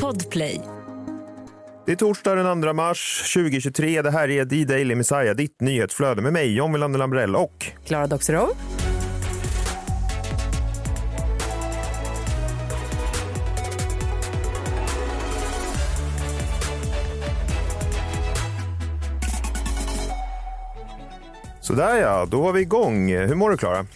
Podplay. 0.00 0.60
Det 1.86 1.92
är 1.92 1.96
torsdag 1.96 2.34
den 2.34 2.62
2 2.62 2.72
mars 2.72 3.32
2023. 3.34 4.02
Det 4.02 4.10
här 4.10 4.30
är 4.30 4.44
The 4.44 4.64
Daily 4.64 4.94
Messiah, 4.94 5.36
ditt 5.36 5.60
nyhetsflöde 5.60 6.22
med 6.22 6.32
mig, 6.32 6.56
John 6.56 6.72
Wilander 6.72 6.98
Lambrell 6.98 7.36
och 7.36 7.66
Klara 7.86 8.06
Doxerov. 8.06 8.48
Sådär 21.60 21.96
ja, 21.96 22.26
då 22.30 22.40
var 22.40 22.52
vi 22.52 22.60
igång. 22.60 23.08
Hur 23.08 23.34
mår 23.34 23.50
du 23.50 23.56
Klara? 23.56 23.86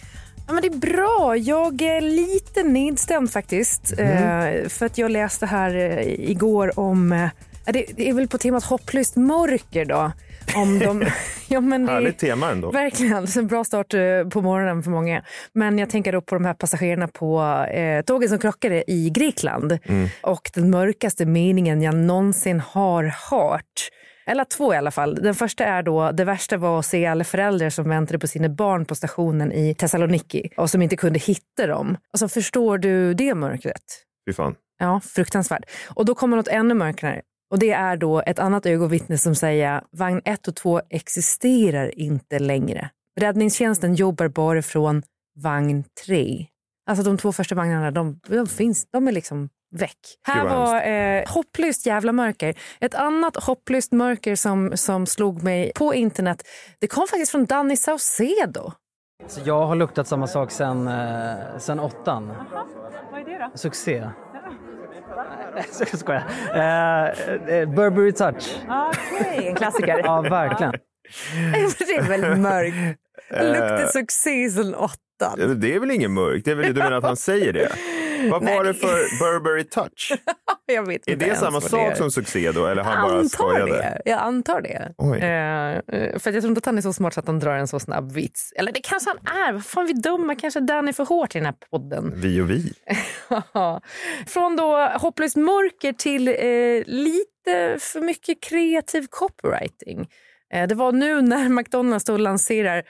Ja, 0.47 0.53
men 0.53 0.61
det 0.61 0.67
är 0.67 0.93
bra. 0.93 1.37
Jag 1.37 1.81
är 1.81 2.01
lite 2.01 2.63
nedstämd 2.63 3.31
faktiskt. 3.31 3.93
Eh, 3.99 4.67
för 4.67 4.85
att 4.85 4.97
jag 4.97 5.11
läste 5.11 5.45
här 5.45 5.75
eh, 5.75 6.29
igår 6.29 6.79
om, 6.79 7.11
eh, 7.11 7.29
det, 7.65 7.85
det 7.95 8.09
är 8.09 8.13
väl 8.13 8.27
på 8.27 8.37
temat 8.37 8.63
hopplöst 8.63 9.15
mörker 9.15 9.85
då. 9.85 10.11
Om 10.55 10.79
de, 10.79 11.05
ja, 11.47 11.61
men 11.61 11.85
det, 11.85 11.91
Härligt 11.91 12.17
tema 12.17 12.51
ändå. 12.51 12.71
Verkligen, 12.71 13.27
en 13.37 13.47
bra 13.47 13.63
start 13.63 13.89
på 14.31 14.41
morgonen 14.41 14.83
för 14.83 14.91
många. 14.91 15.23
Men 15.53 15.77
jag 15.79 15.89
tänker 15.89 16.11
då 16.11 16.21
på 16.21 16.35
de 16.35 16.45
här 16.45 16.53
passagerarna 16.53 17.07
på 17.07 17.41
eh, 17.71 18.01
tåget 18.01 18.29
som 18.29 18.39
krockade 18.39 18.91
i 18.91 19.09
Grekland. 19.09 19.79
Och 20.21 20.51
den 20.53 20.69
mörkaste 20.69 21.25
meningen 21.25 21.81
jag 21.81 21.95
någonsin 21.95 22.59
har 22.59 23.03
hört. 23.31 23.89
Eller 24.27 24.43
två 24.43 24.73
i 24.73 24.77
alla 24.77 24.91
fall. 24.91 25.15
Den 25.15 25.35
första 25.35 25.65
är 25.65 25.83
då, 25.83 26.11
det 26.11 26.23
värsta 26.23 26.57
var 26.57 26.79
att 26.79 26.85
se 26.85 27.05
alla 27.05 27.23
föräldrar 27.23 27.69
som 27.69 27.89
väntade 27.89 28.19
på 28.19 28.27
sina 28.27 28.49
barn 28.49 28.85
på 28.85 28.95
stationen 28.95 29.51
i 29.51 29.75
Thessaloniki 29.75 30.49
och 30.57 30.69
som 30.69 30.81
inte 30.81 30.95
kunde 30.95 31.19
hitta 31.19 31.67
dem. 31.67 31.97
Alltså 32.11 32.27
förstår 32.27 32.77
du 32.77 33.13
det 33.13 33.35
mörkret? 33.35 33.83
Fy 34.29 34.33
fan. 34.33 34.55
Ja, 34.79 35.01
fruktansvärt. 35.03 35.63
Och 35.89 36.05
då 36.05 36.15
kommer 36.15 36.37
något 36.37 36.47
ännu 36.47 36.73
mörkare. 36.73 37.21
Och 37.51 37.59
det 37.59 37.71
är 37.71 37.97
då 37.97 38.21
ett 38.21 38.39
annat 38.39 38.65
ögonvittne 38.65 39.17
som 39.17 39.35
säger 39.35 39.81
vagn 39.91 40.21
1 40.25 40.47
och 40.47 40.55
2 40.55 40.81
existerar 40.89 41.99
inte 41.99 42.39
längre. 42.39 42.89
Räddningstjänsten 43.19 43.95
jobbar 43.95 44.27
bara 44.27 44.61
från 44.61 45.03
vagn 45.35 45.83
3. 46.05 46.45
Alltså 46.89 47.03
de 47.03 47.17
två 47.17 47.31
första 47.31 47.55
vagnarna, 47.55 47.91
de, 47.91 48.19
de 48.27 48.47
finns, 48.47 48.87
de 48.91 49.07
är 49.07 49.11
liksom 49.11 49.49
väck. 49.75 49.97
Här 50.23 50.43
var 50.45 50.81
eh, 50.87 51.23
hopplöst 51.27 51.85
jävla 51.85 52.11
mörker. 52.11 52.55
Ett 52.79 52.95
annat 52.95 53.35
hopplöst 53.43 53.91
mörker 53.91 54.35
som, 54.35 54.77
som 54.77 55.05
slog 55.05 55.43
mig 55.43 55.71
på 55.75 55.93
internet, 55.93 56.43
det 56.79 56.87
kom 56.87 57.07
faktiskt 57.07 57.31
från 57.31 57.45
Danny 57.45 57.75
Saucedo. 57.75 58.71
Så 59.27 59.41
jag 59.45 59.65
har 59.65 59.75
luktat 59.75 60.07
samma 60.07 60.27
sak 60.27 60.51
sen, 60.51 60.87
eh, 60.87 61.57
sen 61.59 61.79
åttan. 61.79 62.27
Vad 63.11 63.21
är 63.21 63.25
det 63.25 63.49
då? 63.51 63.57
Succé. 63.57 64.09
Jag 65.79 65.99
skojar. 65.99 66.23
Eh, 66.53 67.05
eh, 67.55 67.69
Burberry 67.69 68.11
Touch. 68.11 68.57
Okej, 68.69 69.47
en 69.47 69.55
klassiker. 69.55 69.97
Ja, 70.03 70.21
verkligen. 70.21 70.71
det 71.79 71.95
är 71.95 72.07
väldigt 72.09 72.39
mörkt. 72.39 72.99
Det 73.29 73.47
luktar 73.47 73.87
succé 73.87 74.49
sen 74.49 74.75
åttan. 74.75 75.59
Det 75.59 75.75
är 75.75 75.79
väl 75.79 75.91
ingen 75.91 76.13
mörk? 76.13 76.45
Det 76.45 76.51
är 76.51 76.55
väl, 76.55 76.73
du 76.73 76.81
menar 76.81 76.97
att 76.97 77.03
han 77.03 77.17
säger 77.17 77.53
det? 77.53 77.69
Vad 78.31 78.43
var 78.43 78.63
det 78.63 78.73
för 78.73 79.19
Burberry 79.19 79.63
touch? 79.63 80.13
Jag 80.65 80.87
vet 80.87 81.07
Är 81.07 81.15
det 81.15 81.35
samma 81.35 81.61
sak 81.61 81.89
det 81.89 81.95
som 81.95 82.11
succé 82.11 82.51
då? 82.51 82.65
Eller 82.65 82.83
han 82.83 82.93
Jag 82.93 83.09
bara 83.17 83.29
skojade? 83.29 83.71
det. 83.71 84.01
Jag 84.05 84.19
antar 84.19 84.61
det. 84.61 84.93
Eh, 85.25 85.99
eh, 86.01 86.19
för 86.19 86.31
jag 86.31 86.41
tror 86.41 86.45
inte 86.49 86.57
att 86.59 86.65
han 86.65 86.77
är 86.77 86.81
så 86.81 86.93
smart 86.93 87.13
så 87.13 87.19
att 87.19 87.27
han 87.27 87.39
drar 87.39 87.55
en 87.55 87.67
så 87.67 87.79
snabb 87.79 88.11
vits. 88.11 88.53
Eller 88.55 88.71
det 88.71 88.79
kanske 88.83 89.09
han 89.09 89.37
är. 89.47 89.53
Vad 89.53 89.65
fan 89.65 89.85
vi 89.85 89.93
dumma. 89.93 90.35
Kanske 90.35 90.59
Danny 90.59 90.89
är 90.89 90.93
för 90.93 91.05
hårt 91.05 91.35
i 91.35 91.37
den 91.37 91.45
här 91.45 91.55
podden. 91.71 92.13
Vi 92.21 92.41
och 92.41 92.49
vi. 92.49 92.73
Från 94.27 94.55
då 94.55 94.91
hopplöst 94.95 95.35
mörker 95.35 95.93
till 95.93 96.27
eh, 96.27 96.33
lite 96.85 97.77
för 97.79 98.01
mycket 98.01 98.43
kreativ 98.43 99.07
copywriting. 99.09 100.07
Eh, 100.53 100.67
det 100.67 100.75
var 100.75 100.91
nu 100.91 101.21
när 101.21 101.49
McDonalds 101.49 102.05
då 102.05 102.17
lanserar 102.17 102.83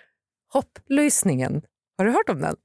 hopplösningen. 0.54 1.62
Har 1.98 2.06
du 2.06 2.12
hört 2.12 2.30
om 2.30 2.42
den? 2.42 2.56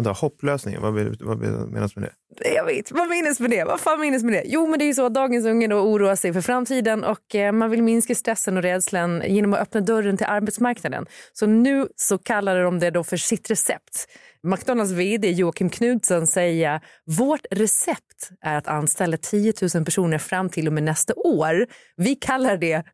Vänta, 0.00 0.20
hopplösningen, 0.20 0.82
vad, 0.82 1.16
vad 1.20 1.38
menas 1.70 1.96
med 1.96 2.04
det? 2.04 2.48
Jag 2.54 2.64
vet, 2.64 2.92
vad 2.92 3.08
menas 3.08 3.40
med 3.40 3.50
det? 3.50 3.64
Vad 3.64 3.80
fan 3.80 4.00
menas 4.00 4.22
med 4.22 4.32
det? 4.32 4.42
Jo, 4.46 4.66
men 4.66 4.78
det 4.78 4.84
är 4.84 4.86
ju 4.86 4.94
så 4.94 5.06
att 5.06 5.14
dagens 5.14 5.46
unga 5.46 5.68
då 5.68 5.76
oroar 5.76 6.16
sig 6.16 6.32
för 6.32 6.40
framtiden 6.40 7.04
och 7.04 7.34
eh, 7.34 7.52
man 7.52 7.70
vill 7.70 7.82
minska 7.82 8.14
stressen 8.14 8.56
och 8.56 8.62
rädslan 8.62 9.22
genom 9.26 9.52
att 9.52 9.60
öppna 9.60 9.80
dörren 9.80 10.16
till 10.16 10.26
arbetsmarknaden. 10.26 11.06
Så 11.32 11.46
nu 11.46 11.88
så 11.96 12.18
kallar 12.18 12.62
de 12.62 12.78
det 12.78 12.90
då 12.90 13.04
för 13.04 13.16
sitt 13.16 13.50
recept. 13.50 14.06
McDonalds 14.42 14.92
vd 14.92 15.30
Joakim 15.30 15.70
Knudsen 15.70 16.26
säger 16.26 16.80
vårt 17.18 17.46
recept 17.50 18.30
är 18.40 18.56
att 18.56 18.68
anställa 18.68 19.16
10 19.16 19.52
000 19.74 19.84
personer 19.84 20.18
fram 20.18 20.48
till 20.48 20.66
och 20.66 20.72
med 20.72 20.82
nästa 20.82 21.14
år. 21.14 21.66
Vi 21.96 22.14
kallar 22.14 22.56
det 22.56 22.84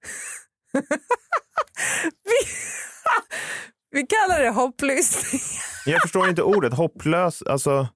vi, 2.25 2.39
vi 3.97 4.07
kallar 4.07 4.43
det 4.43 4.51
hopplösning. 4.51 5.41
Jag 5.87 6.03
förstår 6.03 6.29
inte 6.29 6.43
ordet 6.43 6.75
hopplös. 6.75 7.43
Alltså, 7.43 7.89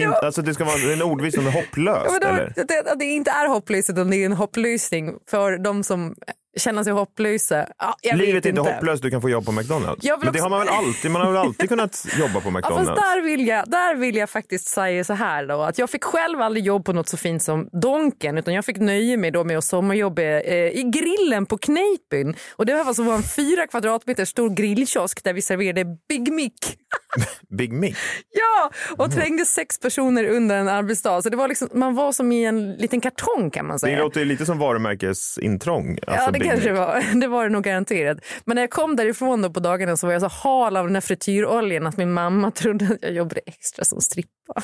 in, 0.00 0.12
alltså 0.22 0.42
det 0.42 0.54
ska 0.54 0.64
vara 0.64 0.92
en 0.92 1.02
ordvits 1.02 1.36
som 1.36 1.46
är 1.46 1.50
hopplöst, 1.50 2.06
Ja, 2.12 2.18
då, 2.20 2.28
eller? 2.28 2.52
det, 2.56 2.94
det 2.98 3.04
inte 3.04 3.30
är 3.30 3.48
hopplöst 3.48 3.90
utan 3.90 4.10
det 4.10 4.16
är 4.16 4.26
en 4.26 4.32
hopplösning 4.32 5.14
för 5.30 5.58
de 5.58 5.84
som 5.84 6.14
känner 6.56 6.84
sig 6.84 6.92
hopplösa. 6.92 7.66
Ja, 8.02 8.14
Livet 8.16 8.34
vet 8.34 8.44
är 8.46 8.48
inte 8.48 8.60
hopplöst, 8.60 9.02
du 9.02 9.10
kan 9.10 9.20
få 9.22 9.30
jobb 9.30 9.46
på 9.46 9.52
McDonalds. 9.52 10.04
Men 10.08 10.20
det 10.20 10.28
också- 10.28 10.42
har 10.42 10.50
man 10.50 10.58
väl 10.58 10.68
alltid, 10.68 11.10
man 11.10 11.22
har 11.22 11.28
väl 11.32 11.40
alltid 11.40 11.68
kunnat 11.68 12.06
jobba 12.18 12.40
på 12.40 12.46
Ja, 12.48 12.50
McDonalds? 12.50 12.88
fast 12.88 13.02
där 13.02 13.22
vill, 13.22 13.46
jag, 13.46 13.70
där 13.70 13.94
vill 13.94 14.16
jag 14.16 14.30
faktiskt 14.30 14.68
säga 14.68 15.04
så 15.04 15.12
här 15.14 15.46
då, 15.46 15.62
att 15.62 15.78
jag 15.78 15.90
fick 15.90 16.04
själv 16.04 16.40
aldrig 16.40 16.64
jobb 16.66 16.84
på 16.84 16.92
något 16.92 17.08
så 17.08 17.16
fint 17.16 17.42
som 17.42 17.68
Donken 17.82 18.38
utan 18.38 18.54
jag 18.54 18.64
fick 18.64 18.76
nöje 18.76 19.16
mig 19.16 19.30
då 19.30 19.44
med 19.44 19.58
att 19.58 19.64
sommarjobba 19.64 20.22
eh, 20.22 20.54
i 20.54 20.82
grillen 20.94 21.46
på 21.46 21.58
Kneipen. 21.58 22.34
Och 22.56 22.66
det 22.66 22.74
var 22.74 22.84
alltså 22.84 23.02
en 23.02 23.22
fyra 23.22 23.66
kvadratmeter 23.66 24.24
stor 24.24 24.50
grillkiosk 24.50 25.24
där 25.24 25.32
vi 25.32 25.42
serverade 25.42 25.84
Big 26.08 26.32
Mick. 26.32 26.76
Big 27.58 27.72
Mick? 27.72 27.96
Ja, 28.30 28.70
och 29.04 29.12
trängde 29.12 29.44
sex 29.44 29.78
personer 29.80 30.24
under 30.28 30.56
en 30.56 30.68
arbetsdag. 30.68 31.22
Så 31.22 31.28
det 31.28 31.36
var 31.36 31.48
liksom, 31.48 31.68
man 31.74 31.94
var 31.94 32.12
som 32.12 32.32
i 32.32 32.44
en 32.44 32.72
liten 32.74 33.00
kartong 33.00 33.50
kan 33.50 33.66
man 33.66 33.74
Det 33.74 33.78
säga. 33.80 33.98
låter 33.98 34.20
ju 34.20 34.26
lite 34.26 34.46
som 34.46 34.58
varumärkesintrång. 34.58 35.98
Alltså 36.06 36.24
ja, 36.26 36.30
det 36.42 36.48
kanske 36.48 36.68
det 36.68 36.80
var. 36.80 37.14
Det 37.20 37.26
var 37.26 37.44
det 37.44 37.50
nog 37.50 37.64
garanterat. 37.64 38.18
Men 38.44 38.54
när 38.54 38.62
jag 38.62 38.70
kom 38.70 38.96
därifrån 38.96 39.42
då 39.42 39.50
på 39.50 39.60
dagarna 39.60 39.96
så 39.96 40.06
var 40.06 40.12
jag 40.12 40.22
så 40.22 40.28
hal 40.28 40.76
av 40.76 40.86
den 40.86 40.96
här 40.96 41.00
frityroljan 41.00 41.86
att 41.86 41.96
min 41.96 42.12
mamma 42.12 42.50
trodde 42.50 42.84
att 42.84 42.98
jag 43.00 43.12
jobbade 43.12 43.40
extra 43.46 43.84
som 43.84 44.00
strippa. 44.00 44.62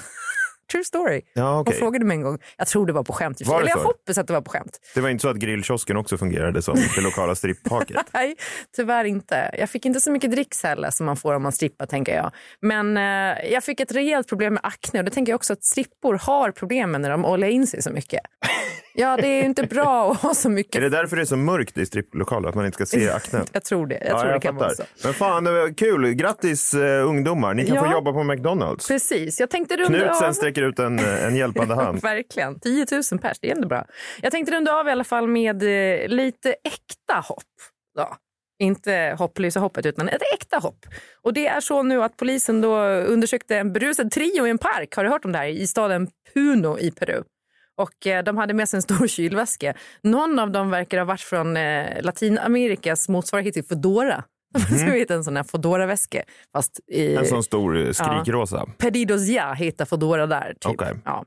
True 0.73 0.85
story. 0.85 1.21
Ja, 1.33 1.53
Hon 1.53 1.61
okej. 1.61 1.75
frågade 1.75 2.05
mig 2.05 2.17
en 2.17 2.23
gång. 2.23 2.39
Jag 2.57 2.67
tror 2.67 2.87
det 2.87 2.93
var 2.93 3.03
på 3.03 3.13
skämt. 3.13 3.41
i 3.41 3.45
och 3.45 3.47
för 3.47 3.53
Var 3.55 3.61
sig. 3.61 3.67
det 3.67 3.71
Eller 3.73 3.81
jag 3.81 3.87
hoppas 3.87 4.19
att 4.19 4.27
det 4.27 4.33
var 4.33 4.41
på 4.41 4.51
skämt. 4.51 4.79
Det 4.95 5.01
var 5.01 5.09
inte 5.09 5.23
så 5.23 5.29
att 5.29 5.37
grillkiosken 5.37 5.97
också 5.97 6.19
fungerade 6.19 6.63
som 6.63 6.75
det 6.95 7.01
lokala 7.01 7.35
stripphaket? 7.35 7.97
Nej, 8.15 8.37
tyvärr 8.77 9.05
inte. 9.05 9.51
Jag 9.59 9.71
fick 9.71 9.87
inte 9.87 10.01
så 10.01 10.11
mycket 10.11 10.31
dricks 10.31 10.63
heller 10.63 10.91
som 10.91 11.07
man 11.07 11.17
får 11.17 11.35
om 11.35 11.43
man 11.43 11.53
strippar 11.53 11.87
tänker 11.87 12.17
jag. 12.17 12.31
Men 12.63 12.97
eh, 12.97 13.53
jag 13.53 13.65
fick 13.65 13.81
ett 13.81 13.93
rejält 13.93 14.29
problem 14.29 14.55
med 14.55 14.61
akne 14.67 14.99
och 15.01 15.05
det 15.05 15.11
tänker 15.11 15.33
jag 15.33 15.37
också 15.37 15.53
att 15.53 15.65
strippor 15.65 16.19
har 16.23 16.51
problem 16.51 16.91
med 16.91 17.01
när 17.01 17.11
de 17.11 17.25
oljar 17.25 17.49
in 17.49 17.67
sig 17.67 17.83
så 17.83 17.91
mycket. 17.91 18.21
Ja, 18.95 19.17
det 19.17 19.27
är 19.27 19.43
inte 19.45 19.63
bra 19.63 20.11
att 20.13 20.21
ha 20.21 20.35
så 20.35 20.49
mycket. 20.51 20.77
Är 20.77 20.81
det 20.81 20.89
därför 20.89 21.17
det 21.17 21.23
är 21.23 21.27
så 21.27 21.37
mörkt 21.37 21.79
i 21.79 21.87
stripplokaler? 21.87 22.49
Att 22.49 22.55
man 22.55 22.67
inte 22.67 22.75
ska 22.75 22.87
se 22.87 23.11
aknen? 23.15 23.47
Jag 23.53 23.65
tror 23.65 23.87
det. 23.87 24.03
Jag 24.09 24.21
tror 24.21 24.33
det 24.33 24.41
kan 24.41 24.57
vara 24.57 24.71
så. 24.75 24.83
Men 25.05 25.15
fan, 25.15 25.45
det 25.45 25.53
var 25.53 25.75
kul. 25.79 26.13
Grattis 26.15 26.75
eh, 26.75 27.07
ungdomar. 27.09 27.55
Ni 27.55 27.67
kan 27.67 27.77
Ja. 27.77 27.85
få 27.85 27.93
jobba 27.93 28.13
på 28.13 28.23
McDonalds. 28.25 28.89
Precis, 28.89 29.41
jag 29.41 29.51
tänkte 29.51 29.77
runda 29.77 29.99
Knutsen 29.99 30.29
av. 30.29 30.33
sträcker 30.59 30.69
ut 30.69 30.79
en, 30.79 30.99
en 30.99 31.37
hjälpande 31.37 31.75
hand. 31.85 32.03
Verkligen. 32.03 32.61
10 32.61 32.87
000 33.13 33.21
pers, 33.21 33.39
det 33.41 33.51
är 33.51 33.55
ändå 33.55 33.69
bra. 33.69 33.85
Jag 34.23 34.33
tänkte 34.33 34.55
runda 34.55 34.73
av 34.73 34.89
i 34.89 34.91
alla 34.91 35.05
fall 35.05 35.29
med 35.29 35.63
eh, 35.63 36.09
lite 36.09 36.53
äkta 36.65 37.21
hopp. 37.29 37.45
Då. 37.97 38.17
Inte 38.61 39.15
hopplösa 39.19 39.61
hoppet, 39.61 39.87
utan 39.87 40.09
ett 40.09 40.23
äkta 40.35 40.59
hopp. 40.59 40.87
Och 41.23 41.33
det 41.33 41.47
är 41.47 41.61
så 41.61 41.83
nu 41.83 42.03
att 42.03 42.17
polisen 42.17 42.61
då 42.61 42.77
undersökte 42.87 43.57
en 43.57 43.73
berusad 43.73 44.11
trio 44.11 44.47
i 44.47 44.51
en 44.51 44.59
park. 44.59 44.97
Har 44.97 45.05
du 45.05 45.11
hört 45.11 45.25
om 45.25 45.33
det 45.33 45.39
här? 45.39 45.47
I 45.47 45.67
staden 45.67 46.09
Puno 46.35 46.79
i 46.79 46.91
Peru. 46.91 47.23
Och 47.77 48.07
eh, 48.07 48.25
de 48.25 48.37
hade 48.37 48.55
med 48.55 48.69
sig 48.69 48.79
en 48.79 48.83
stor 48.83 49.07
kylväska. 49.17 49.75
Någon 50.03 50.39
av 50.39 50.51
dem 50.51 50.71
verkar 50.71 50.99
ha 50.99 51.05
varit 51.05 51.21
från 51.21 51.57
eh, 51.57 52.03
Latinamerikas 52.03 53.09
motsvarighet 53.09 53.55
till 53.55 53.65
Foodora. 53.65 54.25
Du 54.71 54.91
vet 54.91 55.11
en 55.11 55.25
sån 55.25 55.37
här 55.37 55.43
Foodora-väska. 55.43 56.23
Fast 56.53 56.81
i, 56.93 57.15
En 57.15 57.27
sån 57.27 57.43
stor 57.43 57.77
eh, 57.87 57.93
skrikrosa. 57.93 58.67
Pedidos 58.79 59.29
Ja 59.29 59.53
heter 59.53 59.85
Foodora 59.85 60.27
där. 60.27 60.55
Typ. 60.61 60.73
Okej. 60.73 60.95
Ja. 61.05 61.25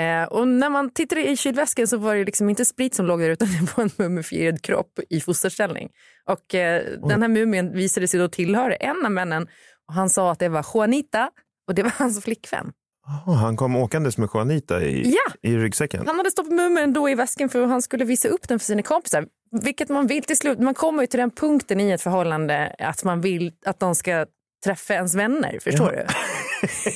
Eh, 0.00 0.24
och 0.24 0.48
när 0.48 0.70
man 0.70 0.90
tittade 0.90 1.30
i 1.30 1.36
kylväskan 1.36 1.86
så 1.86 1.96
var 1.96 2.14
det 2.14 2.24
liksom 2.24 2.50
inte 2.50 2.64
sprit 2.64 2.94
som 2.94 3.06
låg 3.06 3.20
där 3.20 3.30
utan 3.30 3.48
det 3.60 3.76
var 3.76 3.84
en 3.84 3.90
mumifierad 3.96 4.62
kropp 4.62 4.98
i 5.10 5.20
fosterställning. 5.20 5.88
Och 6.30 6.54
eh, 6.54 6.82
den 7.08 7.22
här 7.22 7.28
mumien 7.28 7.72
visade 7.72 8.08
sig 8.08 8.20
då 8.20 8.28
tillhöra 8.28 8.74
en 8.74 9.04
av 9.04 9.12
männen 9.12 9.48
och 9.88 9.94
han 9.94 10.10
sa 10.10 10.32
att 10.32 10.38
det 10.38 10.48
var 10.48 10.66
Juanita 10.74 11.30
och 11.68 11.74
det 11.74 11.82
var 11.82 11.90
hans 11.98 12.24
flickvän. 12.24 12.72
Oh, 13.26 13.34
han 13.34 13.56
kom 13.56 13.76
åkandes 13.76 14.18
med 14.18 14.28
Juanita 14.34 14.82
i, 14.82 15.02
Ja. 15.16 15.50
i 15.50 15.56
ryggsäcken. 15.56 16.06
Han 16.06 16.16
hade 16.16 16.30
stoppat 16.30 16.52
mumien 16.52 16.92
då 16.92 17.08
i 17.10 17.14
väskan 17.14 17.48
för 17.48 17.62
att 17.62 17.68
han 17.68 17.82
skulle 17.82 18.04
visa 18.04 18.28
upp 18.28 18.48
den 18.48 18.58
för 18.58 18.66
sina 18.66 18.82
kompisar. 18.82 19.26
Vilket 19.62 19.88
man 19.88 20.06
vill 20.06 20.22
till 20.24 20.36
slut. 20.36 20.58
Man 20.58 20.74
kommer 20.74 21.02
ju 21.02 21.06
till 21.06 21.20
den 21.20 21.30
punkten 21.30 21.80
i 21.80 21.90
ett 21.90 22.02
förhållande 22.02 22.74
att 22.78 23.04
man 23.04 23.20
vill 23.20 23.52
att 23.66 23.80
de 23.80 23.94
ska 23.94 24.26
träffa 24.64 24.94
ens 24.94 25.14
vänner. 25.14 25.58
Förstår 25.62 25.90
du? 25.92 26.06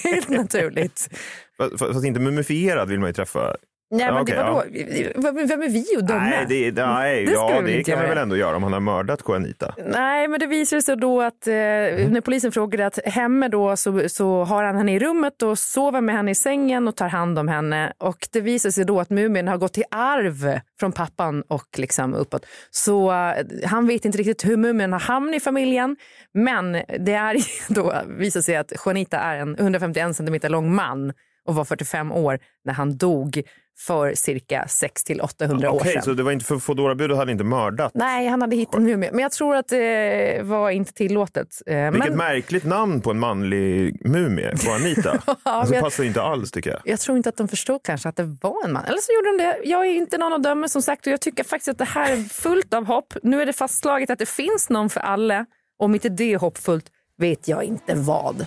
Helt 0.11 0.29
naturligt. 0.29 1.09
Fast, 1.57 1.79
fast 1.79 2.05
inte 2.05 2.21
mumifierad 2.21 2.89
vill 2.89 3.01
man 3.01 3.09
ju 3.09 3.13
träffa. 3.13 3.57
Nej, 3.91 4.13
men 4.13 4.17
Ja, 4.17 4.25
det, 4.25 4.33
okej, 4.33 5.13
vadå? 5.15 5.33
Vem 5.33 5.47
vem 5.49 5.63
är 5.63 5.69
vi 5.69 5.97
att 5.99 6.07
döma? 6.09 6.21
Nej, 6.21 6.47
det, 6.49 6.87
nej 6.87 7.27
Det 7.27 7.33
ja, 7.33 7.61
det 7.67 7.85
kan 7.85 7.99
man 7.99 8.09
väl 8.09 8.19
ändå 8.19 8.37
göra 8.37 8.57
om 8.57 8.63
han 8.63 8.73
har 8.73 8.81
mördat 8.81 9.23
Juanita. 9.29 9.75
Nej, 9.87 10.29
men 10.29 10.41
det 10.41 10.47
visar 10.47 10.81
sig 10.81 10.97
då 10.97 11.23
att 11.23 11.47
eh, 11.47 11.55
Mm. 11.55 12.13
när 12.13 12.21
polisen 12.21 12.53
frågade 12.53 12.87
att 12.87 12.99
hemma 13.05 13.49
då 13.49 13.77
så, 13.77 14.09
så 14.09 14.45
har 14.45 14.65
han 14.65 14.77
henne 14.77 14.95
i 14.95 14.99
rummet 14.99 15.43
och 15.43 15.59
sover 15.59 16.01
med 16.01 16.15
henne 16.15 16.31
i 16.31 16.35
sängen 16.35 16.89
och 16.89 16.97
tar 16.97 17.09
hand 17.09 17.39
om 17.39 17.49
henne. 17.49 17.93
Och 17.99 18.29
det 18.33 18.41
visar 18.41 18.71
sig 18.71 18.85
då 18.85 19.01
att 19.01 19.11
mumien 19.11 19.49
har 19.49 19.57
gått 19.59 19.79
i 19.79 19.83
arv 19.91 20.61
från 20.81 20.93
pappan 20.93 21.43
och 21.49 21.69
liksom 21.79 22.15
uppåt. 22.15 22.47
Så 22.71 23.13
eh, 23.13 23.45
han 23.65 23.87
vet 23.87 24.05
inte 24.05 24.19
riktigt 24.19 24.45
hur 24.45 24.57
mumien 24.57 24.93
har 24.93 25.01
hamnat 25.01 25.35
i 25.37 25.41
familjen. 25.41 25.97
Men 26.35 26.73
det 26.99 27.15
är 27.15 27.37
då 27.75 27.95
visar 28.19 28.41
sig 28.41 28.57
att 28.57 28.73
Juanita 28.87 29.19
är 29.19 29.39
en 29.39 29.57
151 29.59 30.17
centimeter 30.17 30.49
lång 30.49 30.75
man 30.75 31.13
och 31.45 31.55
var 31.55 31.65
45 31.65 32.13
år 32.13 32.39
när 32.65 32.73
han 32.73 32.97
dog 32.97 33.43
för 33.87 34.15
cirka 34.15 34.65
6 34.69 35.05
till 35.05 35.21
800 35.21 35.71
år 35.71 35.77
Okej, 35.81 35.93
sedan. 35.93 36.03
så 36.03 36.13
det 36.13 36.23
var 36.23 36.33
inte 36.33 36.45
för 36.45 36.59
Foodora-budet 36.59 37.17
hade 37.17 37.33
inte 37.33 37.45
mördat. 37.45 37.93
Nej, 37.95 38.27
han 38.29 38.41
hade 38.41 38.57
hittat 38.57 38.75
en 38.75 38.85
mumie. 38.85 39.11
Men 39.13 39.21
jag 39.21 39.33
tror 39.33 39.57
att 39.57 39.69
det 39.69 40.41
var 40.45 40.71
inte 40.71 40.93
tillåtet. 40.93 41.49
Eh, 41.67 41.91
Vilket 41.91 42.09
men 42.09 42.19
märkligt 42.19 42.65
namn 42.65 43.01
på 43.01 43.11
en 43.11 43.19
manlig 43.19 44.01
mumie, 44.09 44.55
Juanita. 44.65 45.11
alltså, 45.43 45.75
men- 45.75 45.83
passar 45.83 46.05
inte 46.05 46.23
alls 46.23 46.51
tycker 46.51 46.71
jag. 46.71 46.81
jag 46.85 47.01
tror 47.01 47.17
inte 47.17 47.29
att 47.29 47.37
de 47.37 47.49
förstod 47.49 47.81
kanske 47.83 48.09
att 48.09 48.17
det 48.17 48.37
var 48.41 48.65
en 48.65 48.73
man. 48.73 48.85
Eller 48.85 48.99
så 48.99 49.13
gjorde 49.13 49.37
de 49.39 49.45
det. 49.45 49.69
Jag 49.69 49.87
är 49.87 49.91
inte 49.95 50.19
någon 50.19 50.33
att 50.33 50.43
döma 50.43 50.69
som 50.69 50.83
sagt 50.83 51.07
och 51.07 51.13
jag 51.13 51.21
tycker 51.21 51.45
faktiskt 51.45 51.69
att 51.69 51.79
det 51.79 51.85
här 51.85 52.13
är 52.13 52.17
fullt 52.17 52.75
av 52.75 52.85
hopp. 52.85 53.15
Nu 53.23 53.43
är 53.43 53.47
det 53.47 53.53
fastslaget 53.53 54.11
att 54.11 54.19
det 54.19 54.29
finns 54.29 54.71
någon 54.71 54.91
för 54.91 55.01
alla. 55.01 55.47
Om 55.79 55.95
inte 55.95 56.09
det 56.09 56.33
är 56.33 56.39
hoppfullt 56.39 56.85
vet 57.19 57.49
jag 57.49 57.65
inte 57.65 57.95
vad. 57.95 58.47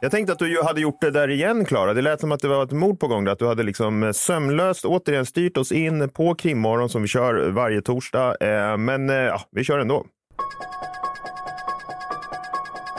Jag 0.00 0.10
tänkte 0.10 0.32
att 0.32 0.38
du 0.38 0.48
ju 0.50 0.62
hade 0.62 0.80
gjort 0.80 1.00
det 1.00 1.10
där 1.10 1.30
igen, 1.30 1.64
Klara. 1.64 1.94
Det 1.94 2.02
lät 2.02 2.20
som 2.20 2.32
att 2.32 2.40
det 2.40 2.48
var 2.48 2.64
ett 2.64 2.72
mord 2.72 3.00
på 3.00 3.08
gång. 3.08 3.24
där. 3.24 3.32
Att 3.32 3.38
du 3.38 3.46
hade 3.46 3.62
liksom 3.62 4.02
eh, 4.02 4.12
sömlöst 4.12 4.84
återigen 4.84 5.26
styrt 5.26 5.56
oss 5.56 5.72
in 5.72 6.08
på 6.08 6.34
krimmorgon 6.34 6.88
som 6.88 7.02
vi 7.02 7.08
kör 7.08 7.50
varje 7.50 7.82
torsdag. 7.82 8.36
Eh, 8.40 8.76
Men 8.76 9.10
eh, 9.10 9.16
ja, 9.16 9.40
vi 9.50 9.64
kör 9.64 9.78
ändå. 9.78 10.06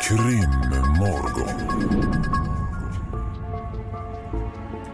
Krimmorgon. 0.02 1.50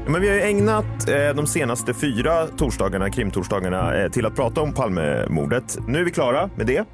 Men 0.08 0.22
vi 0.22 0.28
har 0.28 0.36
ju 0.36 0.42
ägnat 0.42 1.10
eh, 1.10 1.36
de 1.36 1.48
senaste 1.48 1.94
fyra 1.94 2.48
torsdagarna, 2.48 3.10
krimtorsdagarna, 3.10 3.96
eh, 3.96 4.12
till 4.12 4.26
att 4.26 4.36
prata 4.36 4.62
om 4.62 4.74
Palmemordet. 4.74 5.78
Nu 5.88 6.00
är 6.00 6.04
vi 6.04 6.12
klara 6.12 6.50
med 6.56 6.68
det. 6.68 6.86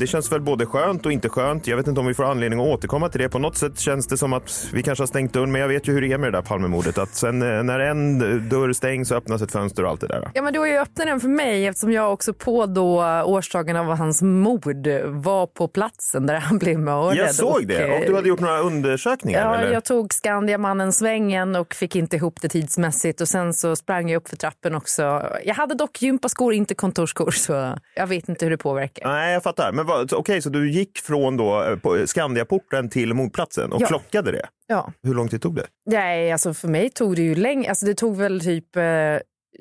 Det 0.00 0.06
känns 0.06 0.32
väl 0.32 0.40
både 0.40 0.66
skönt 0.66 1.06
och 1.06 1.12
inte 1.12 1.28
skönt. 1.28 1.66
Jag 1.66 1.76
vet 1.76 1.86
inte 1.86 2.00
om 2.00 2.06
vi 2.06 2.14
får 2.14 2.24
anledning 2.24 2.60
att 2.60 2.66
återkomma 2.66 3.08
till 3.08 3.20
det. 3.20 3.28
På 3.28 3.38
något 3.38 3.56
sätt 3.56 3.78
känns 3.78 4.06
det 4.06 4.16
som 4.16 4.32
att 4.32 4.68
vi 4.72 4.82
kanske 4.82 5.02
har 5.02 5.06
stängt 5.06 5.32
dörren, 5.32 5.52
men 5.52 5.60
jag 5.60 5.68
vet 5.68 5.88
ju 5.88 5.92
hur 5.92 6.00
det 6.00 6.12
är 6.12 6.18
med 6.18 6.32
det 6.32 6.38
där 6.38 6.42
Palmemordet. 6.42 6.98
Att 6.98 7.14
sen 7.14 7.42
eh, 7.42 7.62
när 7.62 7.80
en 7.80 8.18
dörr 8.48 8.72
stängs 8.72 9.08
så 9.08 9.14
öppnas 9.14 9.42
ett 9.42 9.52
fönster 9.52 9.84
och 9.84 9.90
allt 9.90 10.00
det 10.00 10.06
där. 10.06 10.30
Ja, 10.34 10.42
men 10.42 10.52
då 10.52 10.66
öppnat 10.66 11.06
den 11.06 11.20
för 11.20 11.28
mig 11.28 11.66
eftersom 11.66 11.92
jag 11.92 12.12
också 12.12 12.32
på 12.32 12.66
då 12.66 13.04
årsdagen 13.24 13.76
av 13.76 13.86
hans 13.86 14.22
mord 14.22 14.86
var 15.06 15.46
på 15.46 15.68
platsen 15.68 16.26
där 16.26 16.34
han 16.34 16.58
blev 16.58 16.78
mördad. 16.78 17.16
Jag 17.16 17.34
såg 17.34 17.66
det. 17.66 17.98
Och 17.98 18.04
du 18.06 18.14
hade 18.14 18.28
gjort 18.28 18.40
några 18.40 18.58
undersökningar? 18.58 19.40
Ja, 19.40 19.58
eller? 19.58 19.72
jag 19.72 19.84
tog 19.84 20.14
Skandiamannen 20.14 20.92
svängen 20.92 21.56
och 21.56 21.74
fick 21.74 21.96
inte 21.96 22.16
ihop 22.16 22.40
det 22.40 22.48
tidsmässigt 22.48 23.20
och 23.20 23.28
sen 23.28 23.54
så 23.54 23.76
sprang 23.76 24.10
jag 24.10 24.20
upp 24.20 24.28
för 24.28 24.36
trappen 24.36 24.74
också. 24.74 25.26
Jag 25.44 25.54
hade 25.54 25.74
dock 25.74 26.02
gympaskor, 26.02 26.54
inte 26.54 26.74
kontorsskor, 26.74 27.30
så 27.30 27.78
jag 27.94 28.06
vet 28.06 28.28
inte 28.28 28.44
hur 28.44 28.50
det 28.50 28.58
påverkar. 28.58 29.08
Nej, 29.08 29.32
jag 29.32 29.42
fattar. 29.42 29.72
Men 29.72 29.86
vad- 29.90 30.12
okej, 30.12 30.42
så 30.42 30.48
du 30.50 30.70
gick 30.70 30.98
från 30.98 31.36
då 31.36 31.62
eh, 31.62 32.04
Skandiaporten 32.06 32.88
till 32.88 33.14
mordplatsen 33.14 33.72
och 33.72 33.82
Ja. 33.82 33.86
klockade 33.86 34.32
det? 34.32 34.48
Ja. 34.66 34.92
Hur 35.02 35.14
lång 35.14 35.28
tid 35.28 35.42
tog 35.42 35.54
det? 35.56 35.66
Nej, 35.86 36.32
alltså 36.32 36.54
för 36.54 36.68
mig 36.68 36.90
tog 36.90 37.16
det 37.16 37.22
ju 37.22 37.34
länge. 37.34 37.68
Alltså 37.68 37.86
det 37.86 37.94
tog 37.94 38.16
väl 38.16 38.40
typ 38.40 38.76
eh, 38.76 38.82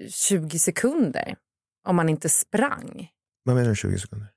20 0.09 0.59
sekunder 0.59 1.35
om 1.87 1.95
man 1.95 2.09
inte 2.09 2.29
sprang. 2.29 3.09
Vad 3.43 3.55
menar 3.55 3.69
du 3.69 3.75
20 3.75 3.99
sekunder? 3.99 4.27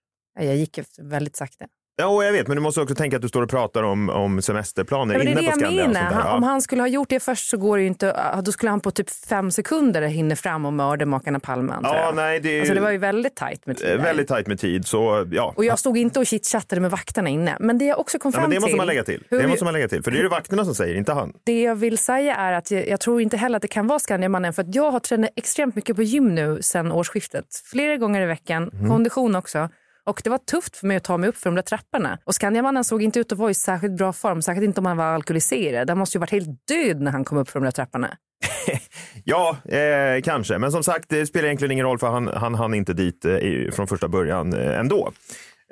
Jag 0.40 0.56
gick 0.56 0.78
väldigt 0.98 1.36
sakta. 1.36 1.64
Ja, 1.96 2.24
jag 2.24 2.32
vet, 2.32 2.48
men 2.48 2.56
du 2.56 2.60
måste 2.62 2.80
också 2.80 2.94
tänka 2.94 3.16
att 3.16 3.22
du 3.22 3.28
står 3.28 3.42
och 3.42 3.50
pratar 3.50 3.82
om, 3.82 4.08
om 4.10 4.42
semesterplaner 4.42 5.14
Ja, 5.14 5.22
inne 5.22 5.34
på 5.34 5.42
Skandia. 5.42 5.86
menar. 5.88 6.00
Han, 6.00 6.22
Ja. 6.26 6.34
om 6.36 6.42
han 6.42 6.62
skulle 6.62 6.82
ha 6.82 6.88
gjort 6.88 7.08
det 7.08 7.20
först 7.20 7.48
så 7.50 7.56
går 7.56 7.78
det 7.78 7.84
inte. 7.84 8.06
ja, 8.34 8.40
Då 8.42 8.52
skulle 8.52 8.70
han 8.70 8.80
på 8.80 8.90
typ 8.90 9.10
fem 9.10 9.50
sekunder 9.50 10.02
hinna 10.02 10.36
fram 10.36 10.64
och 10.66 10.72
mörda 10.72 11.06
makarna 11.06 11.40
Palme. 11.40 11.74
Ja, 11.82 12.12
nej, 12.14 12.40
det 12.40 12.58
Alltså 12.60 12.74
det 12.74 12.80
var 12.80 12.90
ju 12.90 12.98
väldigt 12.98 13.36
tajt 13.36 13.66
med 13.66 13.76
tid. 13.76 14.00
väldigt 14.00 14.28
tajt 14.28 14.46
med 14.46 14.58
tid. 14.60 14.86
Så, 14.86 15.26
ja. 15.32 15.52
Och 15.56 15.64
jag 15.64 15.78
stod 15.78 15.98
inte 15.98 16.18
och 16.20 16.26
chitchattade 16.26 16.80
med 16.80 16.90
vakterna 16.90 17.28
inne. 17.28 17.56
Men 17.60 17.78
det 17.78 17.84
jag 17.84 17.98
också 18.00 18.18
kom 18.18 18.28
Ja, 18.28 18.32
fram 18.40 18.42
men 18.42 18.50
det 18.50 18.56
måste 18.60 18.68
till. 18.70 18.76
man 18.76 18.86
lägga 18.86 19.04
till. 19.04 19.24
hur 19.30 19.38
Det 19.42 19.48
måste 19.48 19.64
man 19.64 19.74
lägga 19.74 19.88
till. 19.88 20.02
För 20.02 20.10
det 20.10 20.18
är 20.18 20.22
det 20.22 20.28
vakterna 20.28 20.64
som 20.64 20.74
säger, 20.74 20.94
inte 20.94 21.12
han. 21.12 21.32
Det 21.44 21.62
jag 21.62 21.74
vill 21.74 21.98
säga 21.98 22.34
är 22.36 22.52
att 22.52 22.70
jag, 22.70 22.88
jag 22.88 23.00
tror 23.00 23.20
inte 23.20 23.36
heller 23.36 23.56
att 23.56 23.62
det 23.62 23.68
kan 23.68 23.86
vara 23.86 23.98
Skandiamannen 23.98 24.52
för 24.52 24.62
att 24.62 24.74
jag 24.74 24.90
har 24.90 25.00
tränat 25.00 25.30
extremt 25.36 25.76
mycket 25.76 25.96
på 25.96 26.02
gym 26.02 26.34
nu 26.34 26.58
sedan 26.62 26.92
årsskiftet. 26.92 27.44
Flera 27.70 27.96
gånger 27.96 28.22
i 28.22 28.26
veckan, 28.26 28.70
Mhm. 28.72 28.88
kondition 28.88 29.34
också. 29.36 29.68
Och 30.06 30.20
det 30.25 30.31
var 30.31 30.38
tufft 30.38 30.76
för 30.76 30.87
mig 30.87 30.96
att 30.96 31.04
ta 31.04 31.16
mig 31.16 31.28
upp 31.28 31.37
för 31.37 31.50
de 31.50 31.54
där 31.54 31.62
trapporna. 31.62 32.19
Och 32.25 32.34
Skandiamannen 32.34 32.84
såg 32.84 33.02
inte 33.02 33.20
ut 33.20 33.32
att 33.32 33.38
vara 33.38 33.50
i 33.50 33.54
särskilt 33.54 33.96
bra 33.96 34.12
form, 34.12 34.43
särskilt 34.43 34.64
inte 34.64 34.81
om 34.81 34.87
han 34.87 34.96
var 34.96 35.04
alkoholiserad. 35.04 35.90
Han 35.90 35.99
måste 35.99 36.19
ju 36.19 36.20
varit 36.20 36.31
helt 36.31 36.66
död 36.69 37.00
när 37.00 37.10
han 37.10 37.25
kom 37.25 37.38
upp 37.38 37.49
för 37.49 37.60
de 37.60 37.64
där 37.64 37.72
trapporna. 37.72 38.08
Ja, 39.25 39.56
eh, 39.64 40.22
kanske. 40.22 40.58
Men 40.58 40.72
som 40.72 40.82
sagt, 40.82 41.08
det 41.08 41.26
spelar 41.26 41.46
egentligen 41.46 41.72
ingen 41.72 41.87
roll 41.87 41.99
för 41.99 42.10
han, 42.10 42.28
han 42.28 42.54
hann 42.54 42.75
inte 42.75 42.93
dit 42.93 43.25
eh, 43.25 43.38
från 43.73 43.87
första 43.87 44.09
början 44.09 44.52
eh, 44.52 44.78
ändå. 44.78 45.12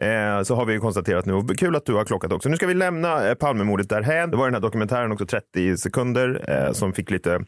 Eh, 0.03 0.43
så 0.43 0.55
har 0.55 0.65
vi 0.65 0.73
ju 0.73 0.81
konstaterat 0.81 1.27
nu. 1.27 1.33
Och 1.33 1.59
Kul 1.59 1.77
att 1.77 1.87
du 1.87 1.95
har 1.95 2.05
klockat 2.05 2.33
också. 2.33 2.49
Nu 2.49 2.57
ska 2.57 2.67
vi 2.67 2.75
lämna 2.75 3.29
eh, 3.29 3.35
Palmemordet 3.35 3.89
därhän. 3.89 4.31
Det 4.31 4.37
var 4.37 4.45
den 4.45 4.55
här 4.55 4.61
dokumentären 4.61 5.13
också, 5.13 5.27
30 5.27 5.77
sekunder, 5.77 6.45
eh, 6.49 6.73
som 6.73 6.93
fick 6.93 7.11
lite 7.11 7.41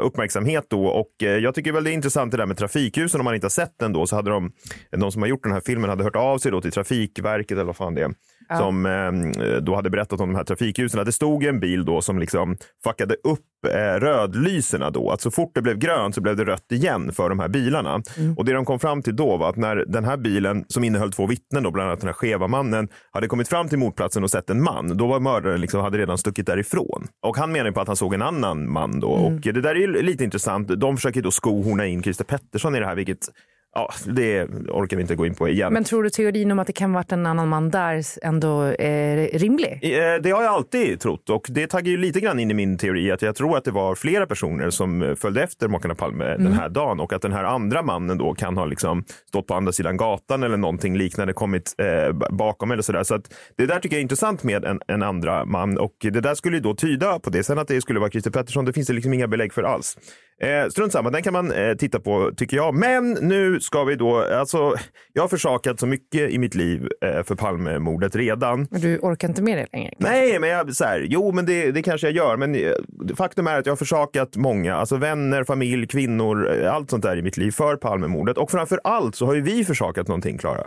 uppmärksamhet 0.00 0.66
då. 0.68 0.86
Och 0.86 1.22
eh, 1.22 1.28
jag 1.28 1.54
tycker 1.54 1.72
väl 1.72 1.84
det 1.84 1.90
är 1.90 1.94
intressant 1.94 2.30
det 2.30 2.36
där 2.36 2.46
med 2.46 2.56
trafikljusen. 2.56 3.20
Om 3.20 3.24
man 3.24 3.34
inte 3.34 3.44
har 3.44 3.50
sett 3.50 3.78
den 3.78 3.92
då 3.92 4.06
så 4.06 4.16
hade 4.16 4.30
de, 4.30 4.52
de 4.90 5.12
som 5.12 5.22
har 5.22 5.28
gjort 5.28 5.42
den 5.42 5.52
här 5.52 5.62
filmen 5.66 5.90
hade 5.90 6.04
hört 6.04 6.16
av 6.16 6.38
sig 6.38 6.50
då 6.50 6.60
till 6.60 6.72
Trafikverket 6.72 7.50
eller 7.52 7.64
vad 7.64 7.76
fan 7.76 7.94
det 7.94 8.02
är. 8.02 8.14
Som 8.58 8.86
eh, 8.86 9.56
då 9.56 9.74
hade 9.74 9.90
berättat 9.90 10.20
om 10.20 10.28
de 10.28 10.36
här 10.36 10.44
trafikljusen. 10.44 11.04
Det 11.04 11.12
stod 11.12 11.44
en 11.44 11.60
bil 11.60 11.84
då 11.84 12.02
som 12.02 12.18
liksom 12.18 12.56
fuckade 12.84 13.14
upp 13.14 13.40
eh, 13.66 14.00
rödlyserna 14.00 14.90
då. 14.90 15.10
Att 15.10 15.20
så 15.20 15.30
fort 15.30 15.50
det 15.54 15.62
blev 15.62 15.78
grönt 15.78 16.14
så 16.14 16.20
blev 16.20 16.36
det 16.36 16.44
rött 16.44 16.72
igen 16.72 17.12
för 17.12 17.28
de 17.28 17.38
här 17.38 17.48
bilarna. 17.48 18.02
Och 18.36 18.44
det 18.44 18.52
de 18.52 18.64
kom 18.64 18.78
fram 18.78 19.02
till 19.02 19.16
då 19.16 19.36
var 19.36 19.48
att 19.48 19.56
när 19.56 19.76
den 19.76 20.04
här 20.04 20.16
bilen 20.16 20.64
som 20.68 20.84
innehöll 20.84 21.12
två 21.12 21.26
vittnen, 21.26 21.62
då, 21.62 21.70
bland 21.70 21.88
annat 21.88 22.00
den 22.00 22.08
här 22.08 22.14
skeva 22.14 22.46
mannen, 22.48 22.88
hade 23.10 23.28
kommit 23.28 23.48
fram 23.48 23.68
till 23.68 23.78
mordplatsen 23.78 24.24
och 24.24 24.30
sett 24.30 24.50
en 24.50 24.62
man, 24.62 24.96
då 24.96 25.06
var 25.06 25.20
mördaren 25.20 25.60
liksom, 25.60 25.80
hade 25.80 25.98
redan 25.98 26.18
stuckit 26.18 26.46
därifrån. 26.46 27.06
Och 27.26 27.36
han 27.36 27.52
menar 27.52 27.70
på 27.70 27.80
att 27.80 27.86
han 27.86 27.96
såg 27.96 28.14
en 28.14 28.22
annan 28.22 28.70
man 28.72 29.00
då. 29.00 29.08
Och 29.08 29.32
det 29.40 29.60
där 29.60 29.70
är 29.70 29.74
ju 29.80 30.02
lite 30.02 30.24
intressant. 30.24 30.68
De 30.68 30.96
försöker 30.96 31.22
då 31.22 31.30
skohorna 31.30 31.86
in 31.86 32.02
Christer 32.02 32.24
Pettersson 32.24 32.74
i 32.74 32.78
det 32.78 32.86
här, 32.86 32.94
vilket 32.94 33.28
Ja, 33.74 33.90
det 34.06 34.44
orkar 34.68 34.96
vi 34.96 35.00
inte 35.00 35.14
gå 35.14 35.26
in 35.26 35.34
på 35.34 35.48
igen. 35.48 35.72
Men 35.72 35.84
tror 35.84 36.02
du 36.02 36.10
teorin 36.10 36.50
om 36.52 36.58
att 36.58 36.66
det 36.66 36.72
kan 36.72 36.92
varit 36.92 37.12
en 37.12 37.26
annan 37.26 37.48
man 37.48 37.70
där 37.70 38.04
ändå 38.22 38.62
är 38.78 39.38
rimlig? 39.38 39.80
Eh, 39.82 40.22
Det 40.22 40.30
har 40.30 40.42
jag 40.42 40.52
alltid 40.52 41.00
trott 41.00 41.30
och 41.30 41.46
det 41.48 41.66
taggar 41.66 41.90
ju 41.90 41.96
lite 41.96 42.20
grann 42.20 42.38
in 42.38 42.50
i 42.50 42.54
min 42.54 42.78
teori 42.78 43.10
att 43.10 43.22
jag 43.22 43.36
tror 43.36 43.56
att 43.56 43.64
det 43.64 43.70
var 43.70 43.94
flera 43.94 44.26
personer 44.26 44.70
som 44.70 45.16
följde 45.18 45.42
efter 45.42 45.68
makarna 45.68 45.94
Palme 45.94 46.24
den 46.24 46.52
här 46.52 46.68
dagen 46.68 47.00
och 47.00 47.12
att 47.12 47.22
den 47.22 47.32
här 47.32 47.44
andra 47.44 47.82
mannen 47.82 48.18
då 48.18 48.34
kan 48.34 48.56
ha 48.56 48.64
liksom 48.64 49.04
stått 49.28 49.46
på 49.46 49.54
andra 49.54 49.72
sidan 49.72 49.96
gatan 49.96 50.42
eller 50.42 50.56
någonting 50.56 50.96
liknande 50.98 51.32
kommit 51.32 51.74
eh, 51.78 52.12
bakom 52.30 52.70
eller 52.70 52.82
sådär. 52.82 53.02
Så 53.02 53.14
att 53.14 53.34
det 53.56 53.66
där 53.66 53.78
tycker 53.78 53.96
jag 53.96 53.98
är 53.98 54.02
intressant 54.02 54.42
med 54.42 54.64
en, 54.64 54.80
en 54.88 55.02
andra 55.02 55.44
man 55.44 55.78
och 55.78 55.94
det 56.00 56.20
där 56.20 56.34
skulle 56.34 56.56
ju 56.56 56.62
då 56.62 56.74
tyda 56.74 57.18
på 57.18 57.30
det. 57.30 57.44
Sen 57.44 57.58
att 57.58 57.68
det 57.68 57.80
skulle 57.80 58.00
vara 58.00 58.10
Christer 58.10 58.30
Pettersson, 58.30 58.64
det 58.64 58.72
finns 58.72 58.86
det 58.88 58.94
liksom 58.94 59.12
inga 59.14 59.26
belägg 59.28 59.52
för 59.52 59.62
alls. 59.62 59.96
Eh, 60.42 60.68
strunt 60.68 60.92
samma, 60.92 61.10
den 61.10 61.22
kan 61.22 61.32
man 61.32 61.52
eh, 61.52 61.74
titta 61.74 62.00
på 62.00 62.30
tycker 62.36 62.56
jag. 62.56 62.74
Men 62.74 63.12
nu 63.12 63.60
ska 63.62 63.84
vi 63.84 63.94
då, 63.96 64.16
alltså 64.18 64.74
jag 65.12 65.22
har 65.22 65.28
försakat 65.28 65.80
så 65.80 65.86
mycket 65.86 66.30
i 66.30 66.38
mitt 66.38 66.54
liv 66.54 66.88
eh, 67.04 67.22
för 67.22 67.34
Palmemordet 67.34 68.16
redan. 68.16 68.66
Men 68.70 68.80
Du 68.80 68.98
orkar 68.98 69.28
inte 69.28 69.42
med 69.42 69.58
det 69.58 69.66
längre? 69.72 69.94
Nej, 69.98 70.38
men 70.38 70.48
jag, 70.50 70.74
så 70.74 70.84
här, 70.84 71.06
jo, 71.08 71.32
men 71.32 71.46
det, 71.46 71.70
det 71.72 71.82
kanske 71.82 72.06
jag 72.06 72.16
gör. 72.16 72.36
Men 72.36 72.54
eh, 72.54 72.72
faktum 73.16 73.46
är 73.46 73.58
att 73.58 73.66
jag 73.66 73.70
har 73.70 73.76
försakat 73.76 74.36
många, 74.36 74.74
alltså 74.74 74.96
vänner, 74.96 75.44
familj, 75.44 75.86
kvinnor, 75.86 76.62
eh, 76.62 76.74
allt 76.74 76.90
sånt 76.90 77.02
där 77.02 77.16
i 77.16 77.22
mitt 77.22 77.36
liv 77.36 77.50
för 77.50 77.76
Palmemordet. 77.76 78.38
Och 78.38 78.50
framför 78.50 78.80
allt 78.84 79.14
så 79.16 79.26
har 79.26 79.34
ju 79.34 79.40
vi 79.40 79.64
försakat 79.64 80.08
någonting, 80.08 80.38
Klara, 80.38 80.66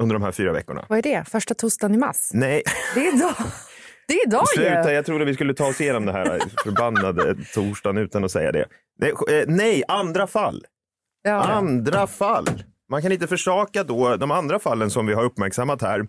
under 0.00 0.14
de 0.14 0.22
här 0.22 0.32
fyra 0.32 0.52
veckorna. 0.52 0.84
vad 0.88 0.98
är 0.98 1.02
det? 1.02 1.24
Första 1.28 1.54
torsdagen 1.54 1.94
i 1.94 1.98
mars? 1.98 2.30
Nej, 2.32 2.62
Det 2.94 3.00
är 3.06 3.16
idag. 3.16 3.34
Det 4.08 4.14
är 4.14 4.26
idag 4.26 4.48
sluta. 4.48 4.88
ju. 4.90 4.94
Jag 4.96 5.06
trodde 5.06 5.24
vi 5.24 5.34
skulle 5.34 5.54
ta 5.54 5.66
oss 5.68 5.80
igenom 5.80 6.06
det 6.06 6.12
här 6.12 6.38
förbannade 6.64 7.34
torsdagen 7.54 7.98
utan 7.98 8.24
att 8.24 8.30
säga 8.30 8.52
det. 8.52 8.64
Nej, 9.00 9.12
nej 9.46 9.82
andra 9.88 10.26
fall. 10.26 10.64
Ja. 11.28 11.42
Andra 11.42 12.06
fall. 12.06 12.46
Man 12.90 13.02
kan 13.02 13.12
inte 13.12 13.26
försaka 13.26 13.84
då 13.84 14.16
de 14.16 14.30
andra 14.30 14.58
fallen 14.58 14.90
som 14.90 15.06
vi 15.06 15.14
har 15.14 15.24
uppmärksammat 15.24 15.82
här 15.82 16.00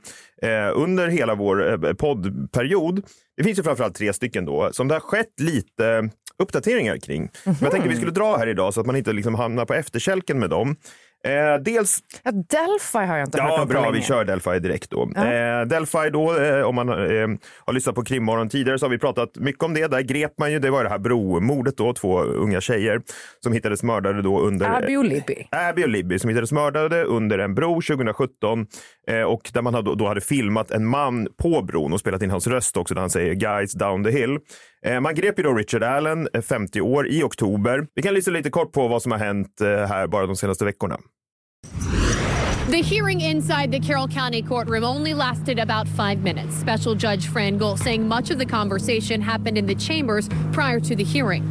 eh, 0.42 0.72
under 0.76 1.08
hela 1.08 1.36
vår 1.36 1.86
eh, 1.86 1.94
poddperiod. 1.94 3.06
Det 3.38 3.44
finns 3.44 3.60
ju 3.60 3.64
framförallt 3.64 3.96
tre 3.96 4.14
stycken 4.14 4.46
då 4.46 4.70
som 4.74 4.88
det 4.88 4.96
har 4.96 5.00
skett 5.02 5.40
lite 5.40 6.10
uppdateringar 6.40 6.98
kring. 6.98 7.30
Men 7.44 7.56
Jag 7.62 7.72
tänkte 7.72 7.90
vi 7.90 7.96
skulle 7.96 8.12
dra 8.12 8.38
här 8.38 8.48
idag 8.48 8.74
så 8.74 8.80
att 8.80 8.86
man 8.86 8.96
inte 8.96 9.14
liksom 9.14 9.36
hamnar 9.36 9.66
på 9.66 9.74
efterkälken 9.74 10.40
med 10.40 10.50
dem. 10.50 10.76
Eh, 11.24 11.62
dels 11.62 12.00
Ja, 12.24 12.32
Delphi 12.32 12.98
har 12.98 13.18
jag 13.18 13.28
inte 13.28 13.42
hört 13.42 13.52
Ja, 13.52 13.62
om 13.62 13.68
på 13.68 13.74
bra. 13.74 13.82
länge. 13.82 13.94
Vi 13.94 14.02
kör 14.02 14.26
Delphi 14.26 14.60
direkt 14.60 14.90
då. 14.92 15.12
Ja. 15.16 15.26
Eh, 15.34 15.66
Delphi 15.66 16.10
då, 16.14 16.38
eh, 16.38 16.62
om 16.64 16.76
man 16.76 16.90
eh, 16.90 17.28
har 17.66 17.74
lyssnat 17.74 17.96
på 17.96 18.04
Krimmorgon 18.04 18.50
tidigare 18.50 18.80
så 18.80 18.86
har 18.86 18.90
vi 18.92 18.98
pratat 18.98 19.36
mycket 19.36 19.64
om 19.64 19.74
det. 19.74 19.88
Där 19.88 20.02
grep 20.02 20.34
man 20.38 20.52
ju, 20.52 20.60
det 20.60 20.70
var 20.70 20.84
det 20.84 20.90
här 20.90 20.98
bromordet 21.00 21.78
då, 21.78 21.94
två 21.94 22.20
unga 22.22 22.62
tjejer 22.62 23.02
som 23.44 23.54
hittades 23.54 23.84
mördade 23.84 24.22
då 24.22 24.40
under... 24.42 24.78
Abby 24.78 24.96
och 24.96 25.06
Libby. 25.06 25.48
Abby 25.52 25.84
och 25.84 25.90
Libby 25.90 26.20
som 26.20 26.30
hittades 26.30 26.52
mördade 26.52 27.04
under 27.04 27.40
en 27.40 27.56
bro 27.56 27.82
2017 27.82 28.68
eh, 29.08 29.22
och 29.22 29.50
där 29.54 29.62
man 29.62 29.74
hade, 29.74 29.96
då 29.96 30.08
hade 30.08 30.22
filmat 30.22 30.72
en 30.72 30.86
man 30.86 31.28
på 31.42 31.62
bron 31.62 31.94
och 31.94 32.00
spelat 32.00 32.22
in 32.22 32.30
hans 32.32 32.48
röst 32.48 32.78
också 32.78 32.94
där 32.94 33.02
han 33.02 33.10
säger 33.10 33.34
guys 33.34 33.74
down 33.74 34.04
the 34.04 34.12
hill. 34.12 34.38
Eh, 34.86 35.00
man 35.00 35.16
grep 35.16 35.40
ju 35.40 35.44
då 35.44 35.54
Richard 35.54 35.84
Allen, 35.84 36.28
eh, 36.34 36.42
50 36.42 36.82
år, 36.82 37.08
i 37.08 37.24
oktober. 37.24 37.88
Vi 37.96 38.02
kan 38.02 38.14
lyssna 38.14 38.34
lite 38.34 38.50
kort 38.50 38.72
på 38.72 38.88
vad 38.88 39.02
som 39.02 39.12
har 39.12 39.20
hänt 39.20 39.56
här 39.62 40.08
bara 40.08 40.26
de 40.26 40.36
senaste 40.36 40.66
veckorna. 40.66 40.98
The 42.70 42.84
hearing 42.84 43.22
inside 43.22 43.72
the 43.72 43.80
Carroll 43.80 44.08
County 44.08 44.44
courtroom 44.44 44.84
only 44.84 45.16
lasted 45.16 45.58
about 45.58 45.88
five 45.88 46.20
minutes. 46.20 46.56
Special 46.56 46.94
Judge 46.94 47.26
Fran 47.26 47.58
Gull 47.58 47.78
saying 47.78 48.08
much 48.08 48.30
of 48.30 48.38
the 48.38 48.46
conversation 48.46 49.22
happened 49.22 49.58
in 49.58 49.66
the 49.66 49.74
chambers 49.74 50.30
prior 50.52 50.80
to 50.82 50.96
the 50.96 51.04
hearing. 51.04 51.44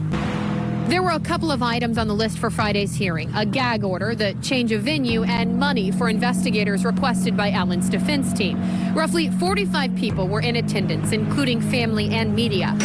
There 0.86 1.02
were 1.02 1.10
a 1.10 1.18
couple 1.18 1.50
of 1.50 1.60
items 1.60 1.98
on 1.98 2.06
the 2.06 2.14
list 2.14 2.38
for 2.38 2.50
Friday's 2.50 2.94
hearing 2.94 3.34
a 3.34 3.44
gag 3.44 3.82
order, 3.82 4.14
the 4.14 4.36
change 4.42 4.70
of 4.70 4.82
venue, 4.82 5.24
and 5.24 5.58
money 5.58 5.90
for 5.90 6.08
investigators 6.08 6.84
requested 6.84 7.36
by 7.36 7.50
Allen's 7.50 7.90
defense 7.90 8.32
team. 8.32 8.56
Roughly 8.94 9.28
45 9.28 9.96
people 9.96 10.28
were 10.28 10.40
in 10.40 10.54
attendance, 10.54 11.10
including 11.10 11.60
family 11.60 12.10
and 12.10 12.32
media. 12.32 12.76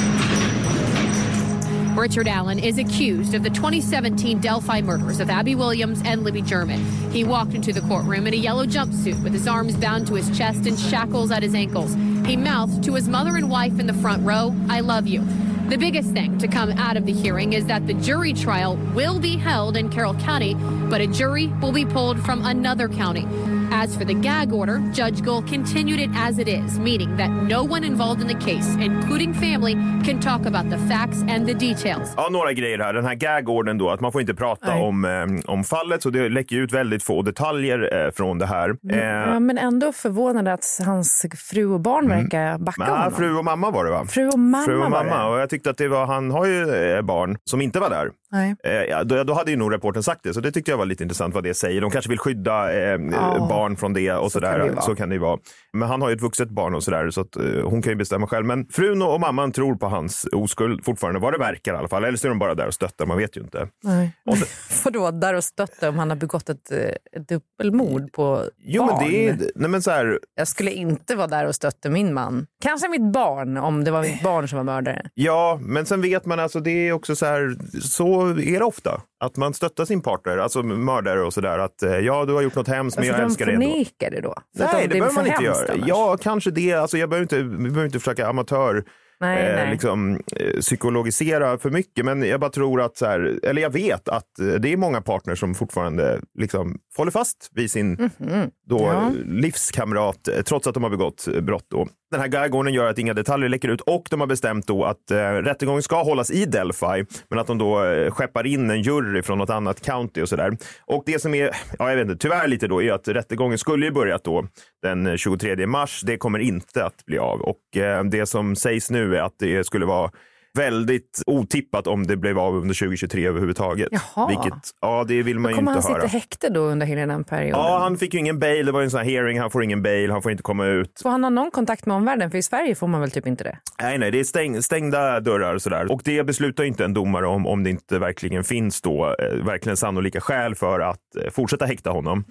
Richard 1.96 2.28
Allen 2.28 2.58
is 2.58 2.80
accused 2.80 3.36
of 3.36 3.44
the 3.44 3.52
2017 3.52 4.40
Delphi 4.40 4.82
murders 4.82 5.20
of 5.20 5.30
Abby 5.30 5.54
Williams 5.54 6.02
and 6.04 6.24
Libby 6.24 6.42
German. 6.42 6.84
He 7.12 7.24
walked 7.24 7.54
into 7.54 7.72
the 7.72 7.82
courtroom 7.82 8.26
in 8.26 8.34
a 8.34 8.38
yellow 8.38 8.66
jumpsuit 8.66 9.22
with 9.24 9.32
his 9.32 9.48
arms 9.48 9.76
bound 9.76 10.08
to 10.08 10.16
his 10.16 10.36
chest 10.36 10.66
and 10.66 10.78
shackles 10.78 11.30
at 11.30 11.44
his 11.44 11.54
ankles. 11.54 11.94
He 12.26 12.36
mouthed 12.36 12.84
to 12.86 12.96
his 12.96 13.08
mother 13.08 13.36
and 13.36 13.48
wife 13.48 13.80
in 13.80 13.86
the 13.86 13.94
front 13.94 14.26
row, 14.26 14.56
I 14.70 14.80
love 14.80 15.06
you. 15.06 15.24
The 15.70 15.78
biggest 15.78 16.10
thing 16.10 16.40
to 16.40 16.48
come 16.48 16.72
out 16.72 16.98
of 16.98 17.06
the 17.06 17.14
hearing 17.14 17.54
is 17.54 17.68
that 17.68 17.86
the 17.86 17.94
jury 17.94 18.34
trial 18.34 18.76
will 18.96 19.20
be 19.20 19.38
held 19.38 19.78
in 19.78 19.90
Carroll 19.90 20.16
County, 20.16 20.56
but 20.56 21.00
a 21.00 21.08
jury 21.08 21.48
will 21.62 21.72
be 21.72 21.86
pulled 21.86 22.20
from 22.26 22.44
another 22.44 22.90
county. 22.90 23.28
As 23.74 23.98
for 23.98 24.06
the 24.06 24.14
gag 24.14 24.54
order, 24.54 24.78
Judge 24.94 25.22
Gull 25.24 25.42
continued 25.50 26.00
it 26.00 26.10
as 26.30 26.40
it 26.40 26.48
is, 26.48 26.80
meaning 26.80 27.18
that 27.18 27.30
no 27.30 27.64
one 27.64 27.84
involved 27.88 28.22
in 28.22 28.28
the 28.28 28.46
case, 28.46 28.78
including 28.86 29.34
family, 29.34 29.74
can 30.06 30.20
talk 30.20 30.46
about 30.46 30.70
the 30.72 30.78
facts 30.78 31.22
and 31.22 31.48
the 31.48 31.54
details. 31.54 32.14
Ja, 32.18 32.28
några 32.32 32.54
grejer 32.54 32.80
här. 32.80 32.94
Den 32.94 33.06
här 33.06 33.16
gagorden 33.16 33.78
då, 33.78 33.90
att 33.90 34.00
man 34.00 34.12
får 34.12 34.22
inte 34.22 34.34
prata 34.34 34.68
Nej. 34.68 34.82
om, 34.84 35.06
eh, 35.06 35.52
om 35.52 35.64
fallet, 35.64 36.02
så 36.04 36.10
det 36.10 36.30
läcker 36.30 36.56
ut 36.56 36.74
väldigt 36.74 37.04
få 37.04 37.22
detaljer 37.22 38.06
eh, 38.06 38.12
från 38.12 38.38
det 38.40 38.46
här. 38.46 38.70
Eh, 38.92 38.98
Ja, 39.34 39.40
men 39.40 39.58
ändå 39.58 39.92
förvånande 39.92 40.54
att 40.54 40.80
hans 40.86 41.26
fru 41.52 41.66
och 41.66 41.80
barn 41.80 42.10
verkar 42.10 42.58
backa 42.58 42.84
ah, 42.84 42.96
honom. 42.98 43.12
fru 43.12 43.38
och 43.38 43.46
mamma 43.46 43.72
var 43.72 43.86
det 43.86 43.92
va? 43.92 44.06
Fru 44.06 44.28
och 44.28 44.40
mamma, 44.40 44.66
Fru 44.66 44.76
och 44.76 44.82
var 44.82 44.90
mamma. 44.90 45.24
det. 45.24 45.30
Och 45.30 45.40
jag 45.40 45.50
tyckte 45.50 45.70
att 45.70 45.78
det 45.78 45.88
var, 45.88 46.06
han 46.06 46.32
har 46.32 46.46
ju 46.46 46.76
eh, 46.96 47.02
barn 47.02 47.38
som 47.46 47.62
inte 47.62 47.80
var 47.80 47.90
där. 47.90 48.10
Nej. 48.32 48.56
Eh, 48.64 48.72
ja, 48.74 49.04
då, 49.04 49.24
då 49.24 49.34
hade 49.34 49.52
ju 49.52 49.58
nog 49.58 49.74
reporten 49.74 50.04
sagt 50.04 50.24
det, 50.24 50.34
så 50.34 50.40
det 50.42 50.52
tyckte 50.52 50.72
jag 50.72 50.78
var 50.78 50.86
lite 50.86 51.04
intressant 51.04 51.34
vad 51.36 51.44
det 51.44 51.54
säger. 51.54 51.82
De 51.82 51.92
kanske 51.92 52.10
vill 52.10 52.20
skydda 52.20 52.74
eh, 52.74 52.80
Ja. 53.12 53.48
barn 53.50 53.63
från 53.78 53.94
det 53.94 54.12
och 54.14 54.24
Så 54.24 54.30
sådär. 54.30 54.60
kan 54.68 54.76
det 54.76 54.82
så 54.82 54.96
kan 54.96 55.10
det 55.10 55.16
ju 55.16 55.20
vara. 55.22 55.40
Men 55.74 55.88
han 55.90 56.02
har 56.02 56.10
ju 56.10 56.16
ett 56.16 56.22
vuxet 56.22 56.50
barn 56.50 56.76
och 56.76 56.84
sådär, 56.84 57.10
så 57.10 57.22
att, 57.22 57.36
eh, 57.36 57.44
hon 57.64 57.82
kan 57.82 57.92
ju 57.92 57.96
bestämma 57.96 58.28
själv. 58.28 58.46
Men 58.46 58.66
frun 58.66 59.02
och 59.02 59.20
mamman 59.20 59.52
tror 59.52 59.76
på 59.76 59.88
hans 59.88 60.28
oskuld 60.32 60.86
fortfarande, 60.86 61.20
vad 61.20 61.34
det 61.34 61.40
verkar 61.40 61.74
i 61.74 61.78
alla 61.78 61.88
fall. 61.88 62.04
Eller 62.04 62.18
så 62.18 62.28
är 62.28 62.30
de 62.30 62.40
bara 62.40 62.56
där 62.56 62.68
och 62.68 62.74
stöttar, 62.74 63.06
man 63.06 63.18
vet 63.18 63.38
ju 63.38 63.42
inte. 63.42 63.68
Nej. 63.84 64.12
Och 64.26 64.38
så, 64.38 64.46
Vadå, 64.86 65.12
där 65.12 65.34
och 65.34 65.44
stötta 65.44 65.90
om 65.90 66.00
han 66.00 66.10
har 66.10 66.18
begått 66.18 66.50
ett, 66.50 66.72
eh, 66.72 66.78
ett 67.20 67.28
dubbelmord 67.28 68.12
på 68.14 68.44
jo, 68.58 68.86
barn? 68.86 68.98
men 69.02 69.10
det 69.12 69.28
är, 69.30 69.38
nej 69.56 69.70
men 69.70 69.82
så 69.82 69.92
här, 69.92 70.20
Jag 70.36 70.48
skulle 70.48 70.72
inte 70.72 71.16
vara 71.16 71.28
där 71.28 71.48
och 71.48 71.56
stötta 71.56 71.90
min 71.90 72.14
man. 72.14 72.46
Kanske 72.64 72.90
mitt 72.90 73.14
barn, 73.14 73.58
om 73.58 73.84
det 73.84 73.92
var 73.92 74.02
mitt 74.02 74.24
barn 74.24 74.48
som 74.48 74.58
var 74.58 74.64
mördare. 74.64 75.02
Ja, 75.14 75.60
men 75.62 75.86
sen 75.86 76.02
vet 76.02 76.26
man 76.26 76.40
alltså, 76.40 76.60
det 76.60 76.88
är 76.88 76.92
också 76.92 77.16
så 77.16 77.26
här, 77.26 77.56
så 77.82 78.28
är 78.30 78.60
det 78.60 78.66
ofta. 78.66 79.02
Att 79.24 79.38
man 79.38 79.54
stöttar 79.54 79.86
sin 79.86 80.02
partner, 80.02 80.38
alltså 80.38 80.64
mördare 80.64 81.22
och 81.24 81.34
sådär. 81.34 81.60
Att 81.60 81.84
eh, 81.84 81.98
ja, 81.98 82.26
du 82.26 82.34
har 82.34 82.42
gjort 82.42 82.56
något 82.56 82.68
hemskt, 82.68 82.98
men 82.98 83.06
För 83.06 83.14
jag 83.14 83.22
älskar 83.22 83.46
dig 83.46 83.56
ändå. 83.56 83.68
förnekar 83.68 84.12
det 84.12 84.22
då? 84.22 84.36
För 84.58 84.64
Nej, 84.64 84.88
det 84.88 84.96
är 84.98 85.00
behöver 85.00 85.16
man 85.16 85.28
inte 85.28 85.44
göra. 85.44 85.74
annars. 85.74 85.88
Ja, 85.88 86.18
kanske 86.22 86.52
det. 86.52 86.74
Alltså, 86.74 86.98
jag 86.98 87.10
behöver 87.10 87.24
inte, 87.24 87.38
vi 87.42 87.58
behöver 87.58 87.86
inte 87.86 88.00
försöka 88.00 88.28
amatör 88.28 88.84
Nej, 89.20 89.48
eh, 89.48 89.56
nej. 89.56 89.72
Liksom, 89.72 90.20
eh, 90.36 90.60
psykologisera 90.60 91.58
för 91.58 91.70
mycket. 91.70 92.06
Men 92.06 92.24
jag 92.24 92.40
bara 92.40 92.50
tror 92.52 92.82
att, 92.82 92.98
så 92.98 93.06
här, 93.06 93.40
eller 93.44 93.62
jag 93.62 93.70
vet 93.74 94.10
att 94.10 94.40
eh, 94.40 94.46
det 94.48 94.74
är 94.74 94.78
många 94.78 95.02
partner 95.02 95.36
som 95.36 95.56
fortfarande 95.56 96.22
liksom, 96.40 96.78
håller 96.98 97.12
fast 97.12 97.50
vid 97.54 97.72
sin 97.72 97.96
då, 97.96 98.78
Mhm. 98.80 98.86
Ja. 98.86 99.12
livskamrat, 99.26 100.28
eh, 100.28 100.42
trots 100.42 100.68
att 100.68 100.74
de 100.74 100.84
har 100.84 100.90
begått 100.90 101.28
brott. 101.42 101.66
Då. 101.70 101.88
Den 102.14 102.22
här 102.22 102.28
gagorden 102.28 102.74
gör 102.74 102.86
att 102.86 102.98
inga 102.98 103.14
detaljer 103.14 103.50
läcker 103.50 103.70
ut 103.70 103.82
och 103.82 104.08
de 104.10 104.20
har 104.20 104.28
bestämt 104.28 104.68
då 104.68 104.86
att 104.86 105.12
eh, 105.12 105.18
rättegången 105.18 105.84
ska 105.84 106.04
hållas 106.04 106.32
i 106.32 106.46
Delphi, 106.46 107.06
men 107.30 107.40
att 107.40 107.48
de 107.48 107.58
då 107.58 107.84
eh, 107.84 108.12
skeppar 108.12 108.48
in 108.48 108.70
en 108.70 108.82
jury 108.82 109.22
från 109.22 109.38
något 109.38 109.50
annat 109.50 109.82
county 109.82 110.22
och 110.22 110.30
sådär. 110.30 110.58
Och 110.86 111.04
det 111.06 111.22
som 111.22 111.34
är, 111.34 111.52
ja, 111.80 111.90
jag 111.90 111.98
vet 111.98 112.08
inte, 112.08 112.22
tyvärr 112.22 112.48
lite 112.48 112.68
då, 112.68 112.84
är 112.84 112.92
att 112.92 113.08
rättegången 113.08 113.58
skulle 113.58 113.86
ju 113.86 113.92
börjat 113.92 114.24
då 114.24 114.48
den 114.82 115.08
eh, 115.08 115.16
23 115.16 115.68
mars. 115.68 116.02
Det 116.06 116.18
kommer 116.18 116.40
inte 116.40 116.86
att 116.86 117.06
bli 117.06 117.18
av 117.18 117.42
och 117.42 117.78
eh, 117.78 118.04
det 118.04 118.26
som 118.26 118.56
sägs 118.56 118.92
nu 118.92 119.16
är 119.16 119.22
att 119.22 119.36
det 119.40 119.66
skulle 119.66 119.86
vara 119.86 120.12
väldigt 120.58 121.22
otippat 121.26 121.88
om 121.88 122.08
det 122.08 122.18
blev 122.18 122.40
av 122.40 122.56
under 122.56 122.76
2023 122.76 123.28
överhuvudtaget. 123.28 123.88
Jaha. 123.92 124.28
Vilket, 124.28 124.54
ja, 124.82 125.06
det 125.08 125.24
vill 125.24 125.40
man 125.40 125.52
ju 125.52 125.56
Kommer 125.56 125.72
inte 125.72 125.76
han 125.76 125.82
sitta 125.84 125.94
höra. 125.94 126.06
i 126.06 126.08
häkte 126.10 126.50
då 126.50 126.60
under 126.62 126.86
hela 126.86 127.06
den 127.06 127.24
perioden? 127.24 127.60
Ja, 127.60 127.80
han 127.80 127.98
fick 127.98 128.14
ju 128.14 128.20
ingen 128.20 128.40
bail. 128.40 128.66
Det 128.66 128.72
var 128.72 128.80
ju 128.80 128.84
en 128.84 128.92
sån 128.92 129.00
här 129.00 129.08
hearing. 129.10 129.40
Han 129.40 129.52
får 129.52 129.64
ingen 129.64 129.82
bail. 129.84 130.12
Han 130.12 130.22
får 130.22 130.32
inte 130.32 130.44
komma 130.44 130.66
ut. 130.66 131.00
Får 131.04 131.10
han 131.10 131.24
ha 131.24 131.30
någon 131.30 131.52
kontakt 131.52 131.86
med 131.86 131.96
omvärlden? 131.96 132.32
För 132.32 132.38
i 132.38 132.44
Sverige 132.44 132.76
får 132.76 132.88
man 132.88 133.02
väl 133.02 133.12
typ 133.12 133.28
inte 133.28 133.44
det? 133.44 133.58
Nej, 133.82 133.98
nej, 133.98 134.12
det 134.12 134.20
är 134.20 134.24
stäng, 134.24 134.62
stängda 134.64 135.20
dörrar 135.20 135.56
och 135.56 135.62
sådär. 135.62 135.92
Och 135.92 136.02
det 136.04 136.24
beslutar 136.24 136.64
ju 136.64 136.68
inte 136.70 136.86
en 136.86 136.94
domare 136.94 137.28
om, 137.28 137.48
om 137.48 137.64
det 137.64 137.70
inte 137.70 138.00
verkligen 138.00 138.44
finns 138.44 138.82
då 138.82 139.16
eh, 139.20 139.46
verkligen 139.46 139.78
sannolika 139.78 140.22
skäl 140.22 140.56
för 140.56 140.80
att 140.80 141.16
eh, 141.26 141.32
fortsätta 141.32 141.66
häkta 141.66 141.90
honom. 141.90 142.24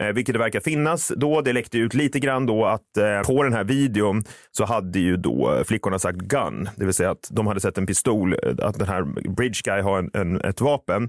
Eh, 0.00 0.06
vilket 0.06 0.32
det 0.32 0.38
verkar 0.38 0.60
finnas 0.60 1.12
då. 1.16 1.40
Det 1.40 1.52
läckte 1.52 1.78
ut 1.78 1.94
lite 1.94 2.20
grann 2.20 2.46
då 2.46 2.66
att 2.66 2.96
eh, 2.96 3.20
på 3.26 3.42
den 3.42 3.52
här 3.52 3.64
videon 3.64 4.24
så 4.50 4.64
hade 4.64 4.98
ju 4.98 5.16
då 5.16 5.62
flickorna 5.66 5.98
sagt 5.98 6.18
gun, 6.18 6.68
det 6.76 6.84
vill 6.84 6.94
säga 6.94 7.10
att 7.10 7.28
de 7.30 7.46
hade 7.46 7.60
sett 7.60 7.67
en 7.76 7.86
pistol, 7.86 8.34
att 8.62 8.78
den 8.78 8.88
här 8.88 9.30
bridge 9.30 9.60
guy 9.64 9.80
har 9.80 9.98
en, 9.98 10.10
en, 10.14 10.40
ett 10.40 10.60
vapen. 10.60 11.08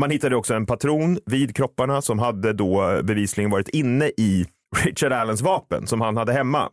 Man 0.00 0.10
hittade 0.10 0.36
också 0.36 0.54
en 0.54 0.66
patron 0.66 1.18
vid 1.26 1.56
kropparna 1.56 2.02
som 2.02 2.18
hade 2.18 2.52
då 2.52 3.00
bevisligen 3.02 3.50
varit 3.50 3.68
inne 3.68 4.06
i 4.06 4.46
Richard 4.84 5.12
Allens 5.12 5.42
vapen 5.42 5.86
som 5.86 6.00
han 6.00 6.16
hade 6.16 6.32
hemma. 6.32 6.70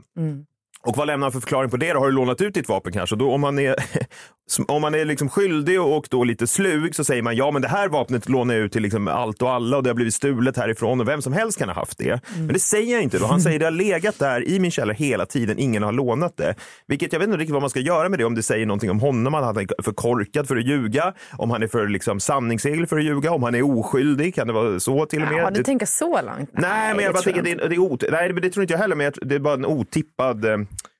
Och 0.84 0.98
vad 0.98 1.08
lämnar 1.08 1.26
han 1.26 1.32
för 1.32 1.40
förklaring 1.40 1.70
på 1.70 1.78
det? 1.78 1.94
Då? 1.94 2.00
Har 2.00 2.06
du 2.06 2.12
lånat 2.12 2.42
ut 2.42 2.54
ditt 2.54 2.70
vapen 2.70 2.94
kanske? 2.94 3.16
Då, 3.16 3.32
om 3.32 3.42
man 3.42 3.60
är, 3.60 3.76
om 4.68 4.82
man 4.82 4.96
är 4.96 5.06
liksom 5.06 5.30
skyldig 5.30 5.82
och 5.82 6.06
då 6.10 6.24
lite 6.24 6.48
slug 6.48 6.96
så 6.96 7.04
säger 7.04 7.22
man 7.22 7.36
ja 7.36 7.52
men 7.52 7.62
det 7.62 7.68
här 7.68 7.88
vapnet 7.90 8.30
lånar 8.30 8.54
jag 8.56 8.64
ut 8.64 8.72
till 8.72 8.82
liksom 8.82 9.08
allt 9.08 9.42
och 9.42 9.52
alla 9.52 9.78
och 9.78 9.84
det 9.84 9.90
har 9.90 9.96
blivit 9.96 10.14
stulet 10.14 10.58
härifrån 10.58 11.02
och 11.02 11.08
vem 11.08 11.22
som 11.22 11.34
helst 11.34 11.60
kan 11.60 11.70
ha 11.70 11.76
haft 11.76 11.98
det. 11.98 12.20
Men 12.38 12.48
det 12.48 12.60
säger 12.60 12.94
jag 12.94 13.04
inte 13.04 13.20
då. 13.20 13.26
Han 13.26 13.42
säger 13.42 13.60
det 13.60 13.66
har 13.66 13.72
legat 13.72 14.20
där 14.20 14.48
i 14.48 14.60
min 14.60 14.72
källare 14.72 14.96
hela 15.00 15.26
tiden, 15.26 15.60
ingen 15.60 15.84
har 15.84 15.92
lånat 15.92 16.38
det. 16.38 16.56
Vilket 16.88 17.14
jag 17.14 17.20
vet 17.20 17.28
inte 17.28 17.38
riktigt 17.38 17.54
vad 17.54 17.62
man 17.64 17.70
ska 17.70 17.80
göra 17.80 18.10
med 18.10 18.20
det, 18.20 18.26
om 18.26 18.36
det 18.36 18.44
säger 18.44 18.66
någonting 18.66 18.90
om 18.92 19.00
honom, 19.00 19.34
att 19.36 19.44
han 19.46 19.58
är 19.58 19.84
för 19.84 19.92
korkad 19.94 20.48
för 20.48 20.56
att 20.58 20.66
ljuga, 20.68 21.14
om 21.38 21.52
han 21.52 21.64
är 21.64 21.68
för 21.68 21.88
liksom, 21.88 22.20
sanningssegel 22.20 22.88
för 22.88 22.98
att 22.98 23.04
ljuga, 23.04 23.32
om 23.32 23.44
han 23.44 23.56
är 23.56 23.62
oskyldig, 23.80 24.36
kan 24.36 24.48
det 24.48 24.54
vara 24.54 24.80
så 24.80 25.06
till 25.06 25.22
och 25.24 25.28
med? 25.32 25.38
Ja, 25.44 25.50
du 25.50 25.58
Det- 25.58 25.64
tänker 25.64 25.86
så 25.86 26.22
långt? 26.22 26.50
Nej, 26.54 26.96
men 26.96 27.04
jag 27.06 27.14
bara 27.14 27.22
tror 27.22 27.34
tänker 27.34 27.56
det, 27.56 27.64
är- 27.64 27.70
det 27.70 27.76
är 27.76 27.80
ot- 27.80 28.04
Nej, 28.12 28.34
det 28.34 28.50
tror 28.50 28.64
inte 28.64 28.74
jag 28.74 28.80
heller, 28.80 28.96
men 28.96 29.04
jag, 29.04 29.14
det 29.30 29.36
är 29.36 29.40
bara 29.40 29.54
en 29.54 29.66
otippad... 29.66 30.46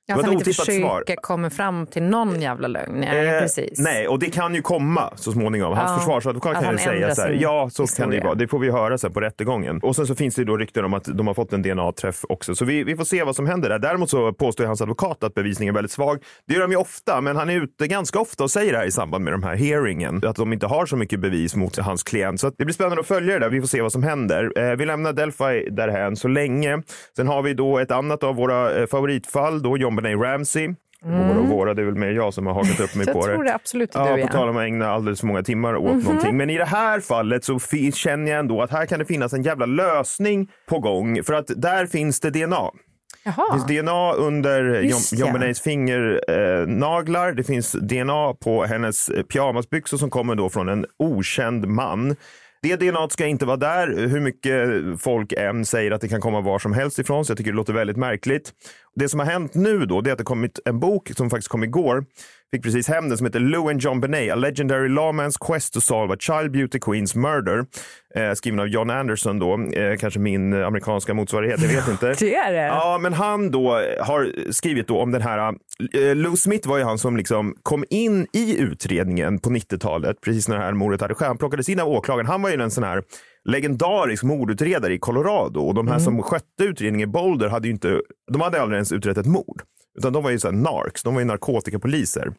Ja, 0.06 0.14
att 0.14 0.24
han 0.24 0.30
ett 0.32 0.38
inte 0.38 0.52
försöker 0.52 1.16
komma 1.16 1.50
fram 1.50 1.86
till 1.86 2.02
någon 2.02 2.40
jävla 2.40 2.68
lögn. 2.68 3.00
Nej, 3.00 3.26
Eh, 3.28 3.40
precis. 3.40 3.78
Nej, 3.78 4.08
och 4.08 4.18
det 4.18 4.30
kan 4.30 4.54
ju 4.54 4.62
komma 4.62 5.12
så 5.16 5.32
småningom. 5.32 5.72
Hans 5.76 5.90
Ja, 5.90 5.98
försvarsadvokat 5.98 6.62
kan 6.62 6.72
ju 6.72 6.78
säga 6.78 7.14
så 7.14 7.22
här, 7.22 7.38
ja 7.40 7.70
så 7.72 7.86
kan 7.86 8.08
det 8.08 8.14
ju 8.14 8.18
historia. 8.20 8.24
vara. 8.24 8.34
Det 8.34 8.48
får 8.48 8.58
vi 8.58 8.70
höra 8.70 8.98
sen 8.98 9.12
på 9.12 9.20
rättegången. 9.20 9.80
Och 9.82 9.96
sen 9.96 10.06
så 10.06 10.14
finns 10.14 10.34
det 10.34 10.40
ju 10.40 10.46
då 10.46 10.56
rykten 10.56 10.84
om 10.84 10.94
att 10.94 11.04
de 11.04 11.26
har 11.26 11.34
fått 11.34 11.52
en 11.52 11.62
DNA-träff 11.62 12.24
också. 12.28 12.54
Så 12.54 12.64
vi, 12.64 12.84
vi 12.84 12.96
får 12.96 13.04
se 13.04 13.24
vad 13.24 13.36
som 13.36 13.46
händer 13.46 13.68
där. 13.68 13.78
Däremot 13.78 14.10
så 14.10 14.32
påstår 14.32 14.64
hans 14.64 14.80
advokat 14.82 15.24
att 15.24 15.34
bevisningen 15.34 15.74
är 15.74 15.76
väldigt 15.78 15.92
svag. 15.92 16.18
Det 16.48 16.54
gör 16.54 16.60
de 16.60 16.70
ju 16.70 16.76
ofta, 16.76 17.20
men 17.20 17.36
han 17.36 17.50
är 17.50 17.62
ute 17.62 17.86
ganska 17.86 18.18
ofta 18.20 18.44
och 18.44 18.50
säger 18.50 18.72
det 18.72 18.78
här 18.78 18.86
i 18.86 18.90
samband 18.90 19.24
med 19.24 19.32
de 19.32 19.42
här 19.42 19.54
hearingen. 19.56 20.20
Att 20.26 20.36
de 20.36 20.52
inte 20.52 20.66
har 20.66 20.86
så 20.86 20.96
mycket 20.96 21.20
bevis 21.20 21.54
mot 21.56 21.76
hans 21.78 22.02
klient. 22.02 22.40
Så 22.40 22.50
det 22.58 22.64
blir 22.64 22.74
spännande 22.74 23.00
att 23.00 23.06
följa 23.06 23.32
det 23.34 23.40
där. 23.40 23.48
Vi 23.50 23.60
får 23.60 23.68
se 23.68 23.82
vad 23.82 23.92
som 23.92 24.02
händer. 24.02 24.52
Eh, 24.70 24.76
vi 24.76 24.86
lämnar 24.86 25.12
Delphi 25.12 25.68
därhän 25.70 26.16
så 26.16 26.28
länge. 26.28 26.82
Sen 27.16 27.28
har 27.28 27.42
vi 27.42 27.54
då 27.54 27.78
ett 27.78 27.90
annat 27.90 28.22
av 28.24 28.34
våra 28.36 28.80
eh, 28.80 28.86
favoritfall, 28.86 29.62
då 29.62 29.76
John 29.76 29.91
Benet 29.96 30.20
Ramsey. 30.20 30.74
Våra 31.04 31.38
och 31.38 31.48
våra, 31.48 31.74
det 31.74 31.82
är 31.82 31.86
väl 31.86 31.94
mer 31.94 32.10
jag 32.10 32.34
som 32.34 32.46
har 32.46 32.54
hakat 32.54 32.80
upp 32.80 32.94
mig 32.94 33.06
på 33.12 33.26
det. 33.26 33.32
tror 33.34 33.44
det 33.44 33.54
absolut 33.54 33.94
är 33.94 34.00
Ja, 34.00 34.16
du 34.16 34.22
på 34.22 34.28
tal 34.28 34.48
om 34.48 34.56
att 34.56 34.62
ägna 34.62 34.90
alldeles 34.90 35.20
för 35.20 35.26
många 35.26 35.42
timmar 35.42 35.76
åt 35.76 35.92
Mhm. 35.94 36.02
någonting. 36.04 36.36
Men 36.36 36.50
i 36.50 36.58
det 36.58 36.64
här 36.64 37.00
fallet 37.00 37.44
så 37.44 37.58
fi- 37.58 37.92
känner 37.92 38.30
jag 38.30 38.38
ändå 38.40 38.62
att 38.62 38.70
här 38.70 38.86
kan 38.86 38.98
det 38.98 39.04
finnas 39.04 39.32
en 39.32 39.42
jävla 39.42 39.66
lösning 39.66 40.48
på 40.68 40.78
gång. 40.78 41.22
För 41.22 41.34
att 41.34 41.50
där 41.56 41.86
finns 41.86 42.20
det 42.20 42.30
DNA. 42.30 42.70
Det 43.24 43.30
Jaha. 43.36 43.52
finns 43.52 43.66
DNA 43.66 44.12
under 44.12 44.80
Just 44.82 45.12
John. 45.18 45.32
Benets 45.32 45.60
fingernaglar. 45.60 47.28
Eh, 47.28 47.34
det 47.34 47.44
finns 47.44 47.72
DNA 47.72 48.34
på 48.34 48.64
hennes 48.64 49.10
pyjamasbyxor 49.32 49.96
som 49.96 50.10
kommer 50.10 50.34
då 50.34 50.48
från 50.50 50.68
en 50.68 50.86
okänd 50.98 51.66
man. 51.68 52.16
Det 52.62 52.76
DNA 52.76 53.08
ska 53.08 53.26
inte 53.26 53.46
vara 53.46 53.56
där, 53.56 54.06
hur 54.08 54.20
mycket 54.20 54.68
folk 55.02 55.32
än 55.32 55.64
säger 55.64 55.90
att 55.90 56.00
det 56.00 56.08
kan 56.08 56.20
komma 56.20 56.40
var 56.40 56.58
som 56.58 56.72
helst 56.72 56.98
ifrån, 56.98 57.24
så 57.24 57.30
jag 57.30 57.38
tycker 57.38 57.50
det 57.50 57.56
låter 57.56 57.72
väldigt 57.72 57.96
märkligt. 57.96 58.52
Det 58.94 59.08
som 59.08 59.20
har 59.20 59.26
hänt 59.26 59.54
nu 59.54 59.86
då, 59.86 60.00
det 60.00 60.10
är 60.10 60.12
att 60.12 60.18
det 60.18 60.24
kommit 60.24 60.60
en 60.64 60.80
bok 60.80 61.10
som 61.16 61.30
faktiskt 61.30 61.48
kom 61.48 61.64
igår, 61.64 62.04
fick 62.54 62.62
precis 62.62 62.88
hem 62.88 63.08
den, 63.08 63.18
som 63.18 63.26
heter 63.26 63.40
Lou 63.40 63.70
and 63.70 63.80
John 63.80 64.00
Benet, 64.00 64.32
A 64.32 64.34
Legendary 64.34 64.88
Lawman's 64.88 65.46
Quest 65.46 65.74
to 65.74 65.80
Solve 65.80 66.14
a 66.14 66.16
Child 66.20 66.52
Beauty 66.52 66.78
Queen's 66.78 67.16
Murder, 67.16 67.64
eh, 68.14 68.34
skriven 68.34 68.60
av 68.60 68.68
John 68.68 68.90
Anderson 68.90 69.38
då, 69.38 69.60
eh, 69.72 69.96
kanske 69.96 70.20
min 70.20 70.52
amerikanska 70.54 71.14
motsvarighet, 71.14 71.62
jag 71.62 71.68
vet 71.68 71.88
inte. 71.90 72.14
Det 72.18 72.34
är 72.34 72.52
det. 72.52 72.66
Ja, 72.66 72.98
men 73.00 73.12
han 73.12 73.50
då 73.50 73.70
har 74.00 74.52
skrivit 74.52 74.86
då 74.88 75.00
om 75.00 75.10
den 75.12 75.22
här, 75.22 75.54
eh, 75.94 76.14
Lou 76.14 76.36
Smith 76.36 76.68
var 76.68 76.78
ju 76.78 76.84
han 76.84 76.98
som 76.98 77.16
liksom 77.16 77.54
kom 77.62 77.84
in 77.90 78.26
i 78.32 78.58
utredningen 78.58 79.38
på 79.38 79.50
90-talet, 79.50 80.20
precis 80.20 80.48
när 80.48 80.56
det 80.56 80.62
här 80.62 80.72
mordet 80.72 81.00
hade 81.00 81.14
skett. 81.14 81.28
Han 81.28 81.38
plockades 81.38 81.68
in 81.68 81.80
av 81.80 81.88
åklagaren. 81.88 82.26
Han 82.26 82.42
var 82.42 82.50
ju 82.50 82.62
en 82.62 82.70
sån 82.70 82.84
här 82.84 83.02
legendarisk 83.44 84.22
mordutredare 84.22 84.94
i 84.94 84.98
Colorado 84.98 85.60
och 85.60 85.74
de 85.74 85.88
här 85.88 85.98
som 85.98 86.22
skötte 86.22 86.64
utredningen 86.64 87.08
i 87.08 87.12
Boulder 87.12 87.48
hade 87.48 87.68
ju 87.68 87.72
inte, 87.72 88.00
de 88.32 88.40
hade 88.40 88.62
aldrig 88.62 88.76
ens 88.76 88.92
utrett 88.92 89.18
ett 89.18 89.26
mord. 89.26 89.62
Utan 89.98 90.12
de 90.12 90.22
var 90.22 90.30
ju 90.30 90.38
så 90.38 90.48
här 90.48 90.54
narcs, 90.54 91.02
de 91.02 91.14
var 91.14 91.20
ju 91.20 91.26
narkotikapoliser. 91.26 92.32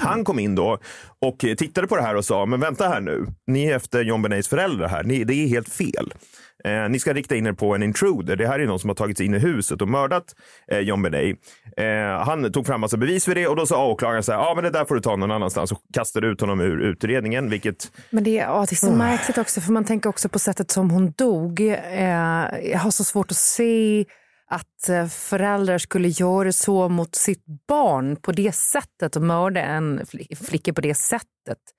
Han 0.00 0.24
kom 0.24 0.38
in 0.38 0.54
då 0.54 0.78
och 1.18 1.38
tittade 1.38 1.86
på 1.86 1.96
det 1.96 2.02
här 2.02 2.14
och 2.14 2.24
sa, 2.24 2.46
men 2.46 2.60
vänta 2.60 2.88
här 2.88 3.00
nu, 3.00 3.26
ni 3.46 3.64
är 3.64 3.76
efter 3.76 4.04
John 4.04 4.22
Benets 4.22 4.48
föräldrar 4.48 4.88
här, 4.88 5.04
ni, 5.04 5.24
det 5.24 5.34
är 5.34 5.48
helt 5.48 5.68
fel. 5.68 6.12
Eh, 6.64 6.88
ni 6.88 6.98
ska 6.98 7.12
rikta 7.12 7.36
in 7.36 7.46
er 7.46 7.52
på 7.52 7.74
en 7.74 7.82
intruder. 7.82 8.36
Det 8.36 8.46
här 8.46 8.58
är 8.60 8.66
någon 8.66 8.78
som 8.78 8.90
har 8.90 8.94
tagit 8.94 9.16
sig 9.16 9.26
in 9.26 9.34
i 9.34 9.38
huset 9.38 9.82
och 9.82 9.88
mördat 9.88 10.24
eh, 10.72 10.78
John 10.78 11.02
Benet. 11.02 11.36
Eh, 11.76 12.24
han 12.26 12.52
tog 12.52 12.66
fram 12.66 12.80
massa 12.80 12.96
bevis 12.96 13.24
för 13.24 13.34
det 13.34 13.46
och 13.46 13.56
då 13.56 13.66
sa 13.66 13.86
åklagaren 13.86 14.22
så 14.22 14.32
här, 14.32 14.38
ja 14.38 14.52
men 14.54 14.64
det 14.64 14.70
där 14.70 14.84
får 14.84 14.94
du 14.94 15.00
ta 15.00 15.16
någon 15.16 15.30
annanstans 15.30 15.72
och 15.72 15.78
kastade 15.94 16.26
ut 16.26 16.40
honom 16.40 16.60
ur 16.60 16.80
utredningen, 16.80 17.50
vilket 17.50 17.92
Men 18.10 18.24
det, 18.24 18.38
är- 18.38 18.44
ja, 18.44 18.66
det 18.68 18.74
är 18.74 18.76
så 18.76 18.92
märkligt 18.92 19.38
också, 19.38 19.60
för 19.60 19.72
man 19.72 19.84
tänker 19.84 20.08
också 20.10 20.28
på 20.28 20.38
sättet 20.38 20.70
som 20.70 20.90
hon 20.90 21.10
dog. 21.10 21.60
Eh, 21.60 22.08
jag 22.70 22.78
har 22.78 22.90
så 22.90 23.04
svårt 23.04 23.30
att 23.30 23.36
se 23.36 24.04
att 24.50 24.88
eh, 24.88 25.06
föräldrar 25.06 25.78
skulle 25.78 26.08
göra 26.08 26.52
så 26.52 26.88
mot 26.88 27.14
sitt 27.14 27.44
barn 27.68 28.16
på 28.16 28.32
det 28.32 28.54
sättet 28.54 29.16
och 29.16 29.22
mörda 29.22 29.60
en 29.60 30.00
fli- 30.00 30.44
flicka 30.44 30.72
på 30.72 30.80
det 30.80 30.94
sättet. 30.94 31.26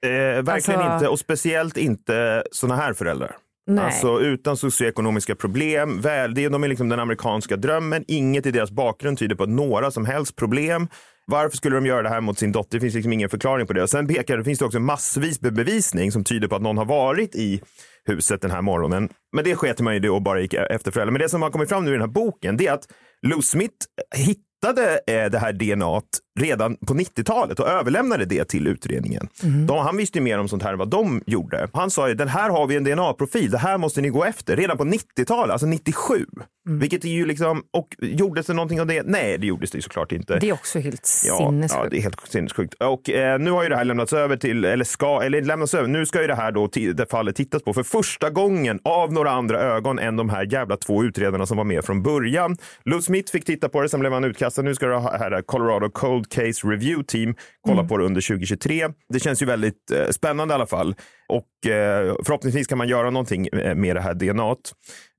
eh, 0.06 0.10
verkligen 0.44 0.80
Alltså- 0.80 0.94
inte 0.96 1.08
och 1.08 1.20
speciellt 1.20 1.78
inte 1.78 2.44
såna 2.52 2.76
här 2.76 2.94
föräldrar. 2.94 3.36
Nej. 3.68 3.86
Alltså 3.86 4.20
utan 4.20 4.58
socioekonomiska 4.58 5.36
problem. 5.36 6.02
Väl, 6.02 6.34
det, 6.34 6.50
de 6.50 6.64
är 6.64 6.68
liksom 6.68 6.90
den 6.90 7.00
amerikanska 7.00 7.56
drömmen. 7.56 8.06
Inget 8.08 8.46
i 8.46 8.52
deras 8.52 8.72
bakgrund 8.72 9.18
tyder 9.20 9.36
på 9.36 9.46
några 9.46 9.92
som 9.92 10.06
helst 10.06 10.36
problem. 10.36 10.88
Varför 11.26 11.58
skulle 11.58 11.76
de 11.76 11.86
göra 11.86 12.02
det 12.02 12.10
här 12.10 12.22
mot 12.22 12.40
sin 12.40 12.52
dotter? 12.52 12.78
Det 12.78 12.82
finns 12.82 12.94
liksom 12.94 13.14
ingen 13.14 13.30
förklaring 13.30 13.68
på 13.68 13.74
det. 13.74 13.84
Och 13.84 13.90
sen 13.90 14.08
pekar, 14.08 14.38
det 14.38 14.44
finns 14.44 14.60
det 14.60 14.66
också 14.66 14.80
massvis 14.80 15.42
med 15.42 15.54
bevisning 15.54 16.12
som 16.12 16.24
tyder 16.24 16.48
på 16.48 16.56
att 16.56 16.62
någon 16.62 16.78
har 16.78 16.86
varit 16.86 17.36
i 17.36 17.62
huset 18.06 18.42
den 18.42 18.52
här 18.52 18.62
morgonen. 18.62 19.10
Men 19.36 19.44
det 19.44 19.56
sket 19.56 19.80
man 19.80 19.96
ju 19.96 20.10
och 20.10 20.22
bara 20.22 20.42
gick 20.42 20.54
efter 20.54 20.92
föräldrar. 20.92 21.12
Men 21.12 21.22
det 21.22 21.30
som 21.30 21.42
har 21.42 21.50
kommit 21.50 21.70
fram 21.70 21.86
nu 21.86 21.90
i 21.90 21.94
den 21.94 22.02
här 22.02 22.08
boken 22.08 22.58
det 22.58 22.68
är 22.68 22.74
att 22.74 22.88
Lou 23.28 23.42
Smith 23.42 23.76
hittade 24.16 25.00
eh, 25.08 25.32
det 25.32 25.40
här 25.40 25.54
DNA 25.54 26.02
redan 26.40 26.76
på 26.76 26.94
90-talet 26.94 27.60
och 27.60 27.68
överlämnade 27.68 28.26
det 28.26 28.46
till 28.46 28.68
utredningen. 28.68 29.28
De, 29.68 29.78
han 29.78 29.98
visste 29.98 30.18
ju 30.18 30.24
mer 30.24 30.40
om 30.40 30.48
sånt 30.48 30.64
här 30.64 30.74
än 30.74 30.80
vad 30.80 30.90
de 30.90 31.22
gjorde. 31.26 31.68
Han 31.74 31.92
sa 31.92 32.08
ju 32.10 32.14
den 32.16 32.28
här 32.28 32.50
har 32.50 32.68
vi 32.68 32.76
en 32.76 32.84
DNA-profil, 32.84 33.52
det 33.52 33.58
här 33.58 33.78
måste 33.78 34.02
ni 34.02 34.10
gå 34.10 34.24
efter 34.26 34.56
redan 34.56 34.78
på 34.78 34.84
90-talet, 34.84 35.52
alltså 35.52 35.68
97. 35.68 36.26
Vilket 36.70 37.04
är 37.06 37.10
ju 37.10 37.26
liksom, 37.26 37.64
och 37.74 37.88
gjordes 38.02 38.46
det 38.46 38.54
någonting 38.54 38.82
av 38.82 38.88
det? 38.88 39.04
Nej, 39.06 39.38
det 39.38 39.48
gjordes 39.48 39.72
det 39.72 39.78
ju 39.78 39.82
såklart 39.82 40.12
inte. 40.12 40.40
Det 40.40 40.50
är 40.50 40.54
också 40.54 40.80
helt 40.80 41.22
Ja, 41.26 41.38
sinnessjukt. 41.38 41.82
ja, 41.84 41.90
det 41.90 41.98
är 41.98 42.02
helt 42.02 42.22
sinnessjukt. 42.30 42.74
Och 42.74 43.10
eh, 43.10 43.40
nu 43.40 43.52
har 43.52 43.64
ju 43.64 43.70
det 43.70 43.76
här 43.76 43.86
lämnats 43.86 44.14
över 44.14 44.38
till, 44.38 44.66
eller 44.66 44.86
ska, 44.86 45.22
eller 45.22 45.42
lämnats 45.42 45.74
över, 45.74 45.88
nu 45.88 46.06
ska 46.06 46.22
ju 46.22 46.28
det 46.28 46.36
här 46.36 46.52
då, 46.52 46.68
det 46.94 47.12
fallet 47.12 47.36
tittas 47.36 47.64
på 47.64 47.74
för 47.74 47.84
första 47.84 48.30
gången 48.30 48.80
av 48.84 49.14
några 49.14 49.32
andra 49.32 49.60
ögon 49.60 50.00
än 50.00 50.16
de 50.16 50.30
här 50.30 50.48
jävla 50.54 50.78
två 50.78 51.04
utredarna 51.04 51.46
som 51.46 51.58
var 51.58 51.64
med 51.64 51.86
från 51.86 52.04
början. 52.04 52.58
Lou 52.86 53.02
Smith 53.02 53.32
fick 53.32 53.46
titta 53.46 53.70
på 53.70 53.82
det, 53.82 53.90
sen 53.90 54.00
blev 54.00 54.14
han 54.14 54.24
utkastad. 54.24 54.62
Nu 54.62 54.76
ska 54.76 54.88
det 54.88 55.00
här 55.00 55.42
Colorado 55.42 55.90
Cold 55.90 56.21
Case 56.30 56.68
Review 56.68 57.04
Team 57.08 57.36
kolla 57.62 57.84
på 57.84 57.98
det 57.98 58.06
under 58.06 58.22
2023. 58.22 58.90
Det 59.10 59.20
känns 59.20 59.42
ju 59.42 59.46
väldigt 59.46 59.92
eh, 59.92 60.08
spännande 60.10 60.54
i 60.54 60.56
alla 60.56 60.66
fall. 60.66 60.96
Och 61.30 61.72
eh, 61.72 62.16
förhoppningsvis 62.26 62.68
kan 62.68 62.78
man 62.78 62.88
göra 62.88 63.10
någonting 63.10 63.48
eh, 63.48 63.76
med 63.76 63.96
det 63.96 64.02
här 64.02 64.14
DNA. 64.14 64.56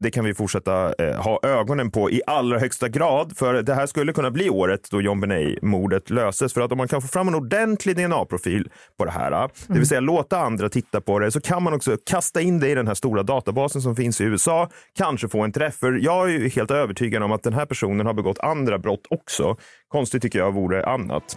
Det 0.03 0.11
kan 0.11 0.25
vi 0.25 0.35
fortsätta 0.35 0.95
eh, 0.99 1.23
ha 1.23 1.41
ögonen 1.43 1.91
på 1.91 2.11
i 2.11 2.23
allra 2.27 2.59
högsta 2.59 2.89
grad. 2.89 3.37
För 3.37 3.63
det 3.63 3.75
här 3.75 3.87
skulle 3.87 4.13
kunna 4.13 4.31
bli 4.31 4.51
året 4.51 4.91
då 4.91 5.01
John 5.01 5.21
Benet-mordet 5.21 6.11
löses. 6.11 6.53
För 6.53 6.61
att 6.61 6.73
om 6.73 6.79
man 6.79 6.89
kan 6.89 7.03
få 7.03 7.09
fram 7.09 7.29
en 7.29 7.35
ordentlig 7.35 7.97
DNA-profil 7.97 8.71
på 8.99 9.05
det 9.05 9.11
här, 9.11 9.51
det 9.67 9.79
vill 9.79 9.89
säga 9.89 10.01
låta 10.01 10.39
andra 10.39 10.69
titta 10.69 11.01
på 11.01 11.19
det, 11.19 11.31
så 11.31 11.41
kan 11.41 11.63
man 11.63 11.75
också 11.75 11.97
kasta 12.07 12.41
in 12.41 12.61
det 12.61 12.69
i 12.69 12.75
den 12.75 12.87
här 12.87 12.95
stora 12.95 13.23
databasen 13.23 13.83
som 13.83 13.97
finns 13.97 14.21
i 14.21 14.25
USA. 14.25 14.69
Kanske 14.99 15.29
få 15.29 15.41
en 15.43 15.53
träff. 15.53 15.75
För 15.75 15.93
jag 15.93 16.29
är 16.29 16.33
ju 16.33 16.49
helt 16.49 16.71
övertygad 16.71 17.23
om 17.23 17.33
att 17.33 17.43
den 17.43 17.53
här 17.53 17.67
personen 17.67 18.07
har 18.07 18.15
begått 18.15 18.39
andra 18.39 18.79
brott 18.79 19.07
också. 19.11 19.57
Konstigt 19.89 20.23
tycker 20.23 20.39
jag 20.39 20.55
vore 20.55 20.87
annat. 20.87 21.37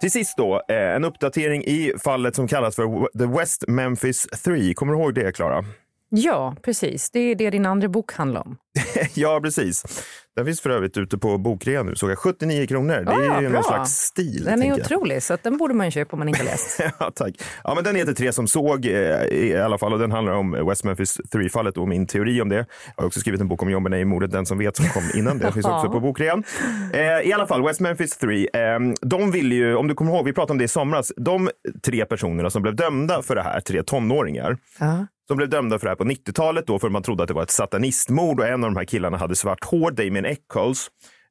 Till 0.00 0.10
sist 0.10 0.36
då, 0.36 0.62
eh, 0.68 0.76
en 0.76 1.04
uppdatering 1.04 1.64
i 1.64 1.92
fallet 2.04 2.34
som 2.34 2.48
kallas 2.48 2.76
för 2.76 3.18
The 3.18 3.38
West 3.38 3.64
Memphis 3.68 4.26
3. 4.44 4.74
Kommer 4.74 4.92
du 4.92 4.98
ihåg 4.98 5.14
det, 5.14 5.32
Klara? 5.32 5.64
Ja, 6.10 6.56
precis. 6.62 7.10
Det 7.10 7.20
är 7.20 7.34
det 7.34 7.50
din 7.50 7.66
andra 7.66 7.88
bok 7.88 8.12
handlar 8.12 8.40
om. 8.40 8.56
ja, 9.14 9.40
precis. 9.42 9.84
Den 10.38 10.46
finns 10.46 10.60
för 10.60 10.70
övrigt 10.70 10.96
ute 10.96 11.18
på 11.18 11.38
bokrea 11.38 11.82
nu, 11.82 11.94
såg 11.96 12.10
jag. 12.10 12.18
79 12.18 12.66
kronor. 12.66 12.94
Det 13.06 13.12
är 13.12 13.22
Ja, 13.24 13.40
ju 13.42 13.48
bra. 13.48 13.54
någon 13.58 13.64
slags 13.64 13.90
stil. 13.90 14.44
Den 14.44 14.52
är 14.54 14.56
tänker 14.58 14.68
jag. 14.78 14.80
otrolig, 14.98 15.22
så 15.22 15.34
att 15.34 15.42
den 15.42 15.56
borde 15.56 15.74
man 15.74 15.90
köpa 15.90 16.12
om 16.12 16.18
man 16.18 16.28
inte 16.28 16.40
har 16.40 16.44
läst. 16.44 16.80
ja, 17.00 17.10
tack. 17.14 17.34
Ja, 17.64 17.74
men 17.74 17.84
den 17.84 17.96
heter 17.96 18.12
Tre 18.12 18.32
som 18.32 18.46
såg 18.48 18.86
eh, 18.86 18.92
i 19.24 19.56
alla 19.56 19.78
fall 19.78 19.92
och 19.92 19.98
den 19.98 20.12
handlar 20.12 20.32
om 20.32 20.66
West 20.68 20.84
Memphis 20.84 21.20
3-fallet 21.32 21.76
och 21.76 21.88
min 21.88 22.06
teori 22.06 22.40
om 22.42 22.48
det. 22.48 22.56
Jag 22.56 22.64
har 22.96 23.06
också 23.06 23.20
skrivit 23.20 23.40
en 23.40 23.48
bok 23.48 23.62
om 23.62 23.70
John 23.70 23.84
Benet-mordet, 23.84 24.30
Den 24.30 24.46
som 24.46 24.58
vet, 24.58 24.76
som 24.76 24.86
kom 24.86 25.02
innan. 25.14 25.38
Det 25.38 25.52
finns 25.52 25.66
också 25.66 25.90
på 25.90 26.00
bokrean. 26.00 26.44
Eh, 26.92 27.00
I 27.28 27.32
alla 27.32 27.46
fall, 27.46 27.64
West 27.64 27.80
Memphis 27.80 28.16
3. 28.16 28.48
Eh, 28.52 28.78
de 29.02 29.30
ville 29.30 29.54
ju, 29.54 29.74
om 29.74 29.88
du 29.88 29.94
kommer 29.94 30.12
ihåg, 30.12 30.24
vi 30.24 30.32
pratade 30.32 30.52
om 30.52 30.58
det 30.58 30.64
i 30.64 30.68
somras, 30.68 31.12
de 31.16 31.50
tre 31.86 32.04
personerna 32.04 32.50
som 32.50 32.62
blev 32.62 32.74
dömda 32.76 33.22
för 33.22 33.34
det 33.34 33.42
här, 33.42 33.60
tre 33.60 33.82
tonåringar, 33.82 34.56
Ja. 34.80 35.06
som 35.28 35.36
blev 35.36 35.48
dömda 35.48 35.78
för 35.78 35.86
det 35.86 35.90
här 35.90 35.96
på 35.96 36.04
90-talet 36.04 36.66
då 36.66 36.78
för 36.78 36.88
man 36.88 37.02
trodde 37.02 37.22
att 37.22 37.28
det 37.28 37.34
var 37.34 37.42
ett 37.42 37.50
satanistmord 37.50 38.40
och 38.40 38.46
en 38.46 38.64
av 38.64 38.70
de 38.70 38.76
här 38.76 38.84
killarna 38.84 39.16
hade 39.16 39.36
svart 39.36 39.64
hår, 39.64 39.90
Damien 39.90 40.24
Eccles. 40.28 40.86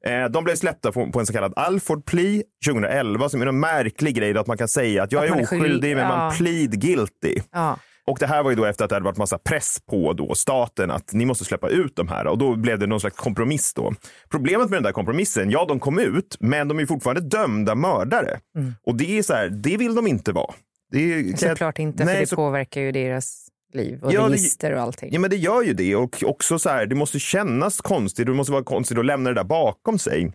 Eh, 0.06 0.24
De 0.24 0.44
blev 0.44 0.54
släppta 0.56 0.92
på 0.92 1.18
en 1.20 1.26
så 1.26 1.32
kallad 1.32 1.52
Alford 1.56 2.04
plea 2.06 2.42
2011 2.66 3.28
som 3.28 3.42
är 3.42 3.46
en 3.46 3.60
märklig 3.60 4.14
grej 4.14 4.38
att 4.38 4.46
man 4.46 4.58
kan 4.58 4.68
säga 4.68 5.02
att 5.02 5.12
jag 5.12 5.24
Att 5.24 5.30
man 5.30 5.38
är 5.38 5.42
är 5.42 5.46
skyld- 5.46 5.60
oskyldig 5.62 5.96
men 5.96 6.08
man 6.08 6.24
ja. 6.24 6.32
plead 6.38 6.80
guilty. 6.80 7.34
Ja. 7.52 7.78
Och 8.06 8.16
det 8.20 8.26
här 8.26 8.42
var 8.42 8.50
ju 8.50 8.56
då 8.56 8.64
efter 8.64 8.84
att 8.84 8.88
det 8.88 8.94
hade 8.96 9.04
varit 9.04 9.16
massa 9.16 9.38
press 9.38 9.78
på 9.90 10.12
då 10.12 10.34
staten 10.34 10.90
att 10.90 11.12
ni 11.12 11.24
måste 11.26 11.44
släppa 11.44 11.68
ut 11.68 11.96
de 11.96 12.08
här 12.08 12.26
och 12.26 12.38
då 12.38 12.56
blev 12.56 12.78
det 12.78 12.86
någon 12.86 13.00
slags 13.00 13.16
kompromiss 13.16 13.74
då. 13.74 13.94
Problemet 14.30 14.70
med 14.70 14.76
den 14.76 14.82
där 14.82 14.92
kompromissen, 14.92 15.50
ja 15.50 15.64
de 15.68 15.80
kom 15.80 15.98
ut 15.98 16.36
men 16.40 16.68
de 16.68 16.78
är 16.78 16.86
fortfarande 16.86 17.20
dömda 17.20 17.74
mördare. 17.74 18.40
Mm. 18.58 18.74
Och 18.86 18.96
det 18.96 19.18
är 19.18 19.22
så 19.22 19.32
här, 19.34 19.48
det 19.48 19.76
vill 19.76 19.94
de 19.94 20.06
inte 20.06 20.32
vara. 20.32 20.54
Det 20.90 20.98
är, 21.14 21.36
Såklart 21.36 21.78
inte, 21.78 22.04
Nej, 22.04 22.14
för 22.14 22.20
det 22.20 22.26
så- 22.26 22.36
påverkar 22.36 22.80
ju 22.80 22.92
deras 22.92 23.47
liv 23.72 24.04
och 24.04 24.12
Ja, 24.12 24.28
register 24.28 24.72
och 24.72 24.80
allting. 24.80 25.08
Ja, 25.12 25.20
men 25.20 25.30
det 25.30 25.36
gör 25.36 25.62
ju 25.62 25.72
det 25.72 25.96
och 25.96 26.22
också 26.26 26.58
så 26.58 26.68
här, 26.68 26.86
det 26.86 26.94
måste 26.94 27.18
kännas 27.18 27.80
konstigt. 27.80 28.26
Det 28.26 28.32
måste 28.32 28.52
vara 28.52 28.64
konstigt 28.64 28.98
att 28.98 29.06
lämna 29.06 29.30
det 29.30 29.34
där 29.34 29.44
bakom 29.44 29.98
sig. 29.98 30.32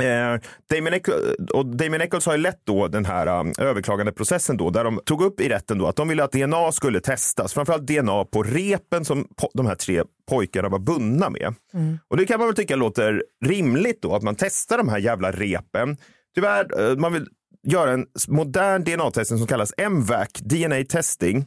Eh, 0.00 0.40
Damien, 0.70 0.94
Eccles, 0.94 1.16
och 1.52 1.66
Damien 1.66 2.00
Eccles 2.00 2.26
har 2.26 2.32
ju 2.32 2.38
lett 2.38 2.60
då 2.64 2.88
den 2.88 3.04
här 3.04 3.40
um, 3.40 3.52
överklagandeprocessen 3.58 4.56
då, 4.56 4.70
där 4.70 4.84
de 4.84 5.00
tog 5.04 5.22
upp 5.22 5.40
i 5.40 5.48
rätten 5.48 5.78
då 5.78 5.86
att 5.86 5.96
de 5.96 6.08
ville 6.08 6.24
att 6.24 6.32
DNA 6.32 6.72
skulle 6.72 7.00
testas, 7.00 7.54
framförallt 7.54 7.86
DNA 7.86 8.24
på 8.24 8.42
repen 8.42 9.04
som 9.04 9.24
po- 9.24 9.50
de 9.54 9.66
här 9.66 9.74
tre 9.74 10.02
pojkarna 10.30 10.68
var 10.68 10.78
bundna 10.78 11.30
med. 11.30 11.54
Mm. 11.74 11.98
Och 12.08 12.16
det 12.16 12.26
kan 12.26 12.38
man 12.38 12.48
väl 12.48 12.56
tycka 12.56 12.76
låter 12.76 13.24
rimligt 13.44 14.02
då, 14.02 14.14
att 14.14 14.22
man 14.22 14.34
testar 14.34 14.78
de 14.78 14.88
här 14.88 14.98
jävla 14.98 15.32
repen. 15.32 15.96
Tyvärr, 16.34 16.90
eh, 16.90 16.96
man 16.96 17.12
vill 17.12 17.26
göra 17.66 17.92
en 17.92 18.06
modern 18.28 18.84
DNA-test 18.84 19.28
som 19.28 19.46
kallas 19.46 19.72
MVAC, 19.90 20.28
DNA 20.32 20.84
testing. 20.88 21.44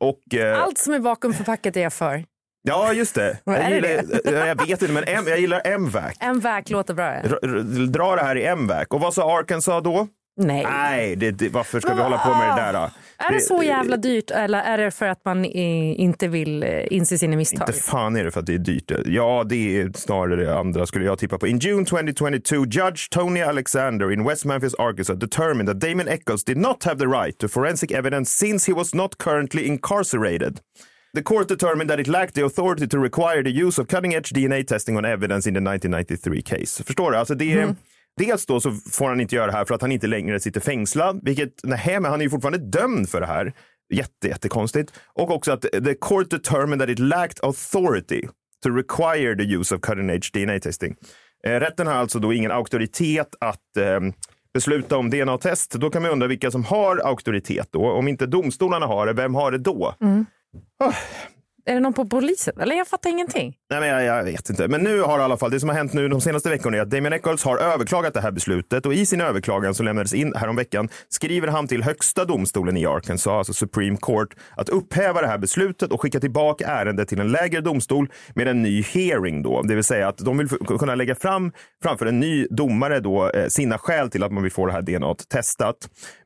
Och, 0.00 0.34
eh, 0.34 0.62
Allt 0.62 0.78
som 0.78 0.94
är 0.94 0.98
vakuumförpackat 0.98 1.76
är 1.76 1.80
jag 1.82 1.92
för. 1.92 2.24
Ja, 2.62 2.92
just 2.92 3.14
det. 3.14 3.38
Jag, 3.44 3.70
gillar, 3.70 3.88
det? 3.88 4.30
jag 4.46 4.66
vet 4.66 4.82
inte, 4.82 4.94
men 4.94 5.04
M, 5.06 5.24
jag 5.26 5.40
gillar 5.40 5.78
MVAC. 5.78 6.16
Väg 6.42 6.70
låter 6.70 6.94
bra. 6.94 7.04
R- 7.06 7.86
Dra 7.86 8.16
det 8.16 8.22
här 8.22 8.36
i 8.36 8.46
MVAC. 8.56 8.86
Och 8.90 9.00
vad 9.00 9.14
sa 9.14 9.38
Arkansas 9.38 9.82
då? 9.84 10.08
Nej. 10.36 10.64
Nej, 10.64 11.16
det, 11.16 11.30
det, 11.30 11.48
varför 11.48 11.80
ska 11.80 11.94
vi 11.94 12.02
hålla 12.02 12.18
på 12.18 12.28
med 12.28 12.48
det 12.48 12.62
där 12.62 12.72
då? 12.72 12.90
Är 13.18 13.32
det 13.32 13.40
så 13.40 13.62
jävla 13.62 13.96
dyrt 13.96 14.30
eller 14.30 14.58
är 14.58 14.78
det 14.78 14.90
för 14.90 15.06
att 15.06 15.24
man 15.24 15.44
inte 15.44 16.28
vill 16.28 16.62
eh, 16.62 16.68
inse 16.90 17.18
sina 17.18 17.36
misstag? 17.36 17.68
Inte 17.68 17.80
fan 17.80 18.16
är 18.16 18.24
det 18.24 18.30
för 18.30 18.40
att 18.40 18.46
det 18.46 18.54
är 18.54 18.58
dyrt. 18.58 18.92
Ja, 19.04 19.44
det 19.48 19.80
är 19.80 19.90
snarare 19.94 20.44
det 20.44 20.58
andra 20.58 20.86
skulle 20.86 21.04
jag 21.04 21.18
tippa 21.18 21.38
på. 21.38 21.46
In 21.46 21.58
June 21.58 21.84
2022, 21.84 22.56
Judge 22.56 23.10
Tony 23.10 23.40
Alexander 23.40 24.12
in 24.12 24.24
West 24.24 24.44
Memphis, 24.44 24.74
Arkansas 24.74 25.14
determined 25.14 25.66
that 25.66 25.80
Damon 25.80 26.08
Eccles 26.08 26.44
did 26.44 26.56
not 26.56 26.84
have 26.84 26.98
the 26.98 27.06
right 27.06 27.38
to 27.38 27.48
forensic 27.48 27.90
evidence 27.90 28.46
since 28.46 28.72
he 28.72 28.76
was 28.76 28.94
not 28.94 29.18
currently 29.18 29.66
incarcerated. 29.66 30.60
The 31.14 31.22
court 31.22 31.48
determined 31.48 31.90
that 31.90 32.00
it 32.00 32.06
lacked 32.06 32.34
the 32.34 32.44
authority 32.44 32.86
to 32.86 32.98
require 32.98 33.42
the 33.42 33.50
use 33.66 33.82
of 33.82 33.88
cutting 33.88 34.14
edge 34.14 34.32
DNA 34.32 34.66
testing 34.66 34.96
on 34.96 35.04
evidence 35.04 35.48
in 35.48 35.54
the 35.54 35.60
1993 35.60 36.42
case. 36.42 36.84
Förstår 36.84 37.10
du? 37.10 37.16
Alltså 37.16 37.34
det 37.34 37.52
är, 37.52 37.74
Dels 38.20 38.46
då 38.46 38.60
så 38.60 38.72
får 38.72 39.08
han 39.08 39.20
inte 39.20 39.34
göra 39.34 39.46
det 39.46 39.52
här 39.52 39.64
för 39.64 39.74
att 39.74 39.80
han 39.80 39.92
inte 39.92 40.06
längre 40.06 40.40
sitter 40.40 40.60
fängslad, 40.60 41.20
vilket 41.22 41.52
nej, 41.62 42.00
men 42.00 42.04
han 42.04 42.20
är 42.20 42.24
ju 42.24 42.30
fortfarande 42.30 42.58
dömd 42.58 43.08
för 43.08 43.20
det 43.20 43.26
här. 43.26 43.52
Jätte, 43.92 44.28
jättekonstigt. 44.28 44.92
Och 45.06 45.30
också 45.30 45.52
att 45.52 45.62
the 45.62 45.94
court 45.94 46.30
determined 46.30 46.80
that 46.80 46.88
it 46.88 46.98
lacked 46.98 47.38
authority 47.42 48.22
to 48.62 48.70
require 48.70 49.36
the 49.36 49.54
use 49.54 49.74
of 49.74 49.80
cutting 49.80 50.10
edge 50.10 50.32
DNA 50.32 50.60
testing. 50.60 50.96
Eh, 51.46 51.60
rätten 51.60 51.86
har 51.86 51.94
alltså 51.94 52.18
då 52.18 52.32
ingen 52.32 52.50
auktoritet 52.50 53.34
att 53.40 53.76
eh, 53.76 54.00
besluta 54.54 54.96
om 54.96 55.10
DNA-test. 55.10 55.70
Då 55.70 55.90
kan 55.90 56.02
man 56.02 56.10
undra 56.10 56.26
vilka 56.26 56.50
som 56.50 56.64
har 56.64 56.96
auktoritet 56.96 57.68
då. 57.70 57.90
Om 57.90 58.08
inte 58.08 58.26
domstolarna 58.26 58.86
har 58.86 59.06
det, 59.06 59.12
vem 59.12 59.34
har 59.34 59.50
det 59.52 59.58
då? 59.58 59.94
Är 61.64 61.74
det 61.74 61.80
någon 61.80 61.92
på 61.92 62.06
polisen? 62.06 62.54
Eller 62.60 62.76
jag 62.76 62.88
fattar 62.88 63.10
ingenting. 63.10 63.54
Nej, 63.70 63.80
men 63.80 63.88
jag, 63.88 64.04
jag 64.04 64.24
vet 64.24 64.50
inte. 64.50 64.68
Men 64.68 64.80
nu 64.80 65.00
har 65.00 65.18
i 65.18 65.22
alla 65.22 65.36
fall 65.36 65.50
det 65.50 65.60
som 65.60 65.68
har 65.68 65.76
hänt 65.76 65.92
nu 65.92 66.08
de 66.08 66.20
senaste 66.20 66.50
veckorna 66.50 66.76
är 66.76 66.80
att 66.80 66.90
Damien 66.90 67.12
Eccles 67.12 67.44
har 67.44 67.58
överklagat 67.58 68.14
det 68.14 68.20
här 68.20 68.30
beslutet 68.30 68.86
och 68.86 68.94
i 68.94 69.06
sin 69.06 69.20
överklagan 69.20 69.74
som 69.74 69.86
lämnades 69.86 70.14
in 70.14 70.32
häromveckan 70.36 70.88
skriver 71.08 71.48
han 71.48 71.66
till 71.66 71.82
högsta 71.82 72.24
domstolen 72.24 72.76
i 72.76 72.86
Arkansas, 72.86 73.26
alltså 73.26 73.52
Supreme 73.52 73.96
Court, 73.96 74.28
att 74.56 74.68
upphäva 74.68 75.20
det 75.20 75.26
här 75.26 75.38
beslutet 75.38 75.92
och 75.92 76.02
skicka 76.02 76.20
tillbaka 76.20 76.66
ärendet 76.66 77.08
till 77.08 77.20
en 77.20 77.32
lägre 77.32 77.60
domstol 77.60 78.08
med 78.34 78.48
en 78.48 78.62
ny 78.62 78.82
hearing 78.82 79.42
då. 79.42 79.62
Det 79.62 79.74
vill 79.74 79.84
säga 79.84 80.08
att 80.08 80.18
de 80.18 80.38
vill 80.38 80.48
kunna 80.48 80.94
lägga 80.94 81.14
fram 81.14 81.52
framför 81.82 82.06
en 82.06 82.20
ny 82.20 82.46
domare 82.50 83.00
då 83.00 83.30
eh, 83.30 83.46
sina 83.48 83.78
skäl 83.78 84.10
till 84.10 84.22
att 84.22 84.32
man 84.32 84.42
vill 84.42 84.52
få 84.52 84.66
det 84.66 84.72
här 84.72 84.82
DNA 84.82 85.14
testat. 85.14 85.76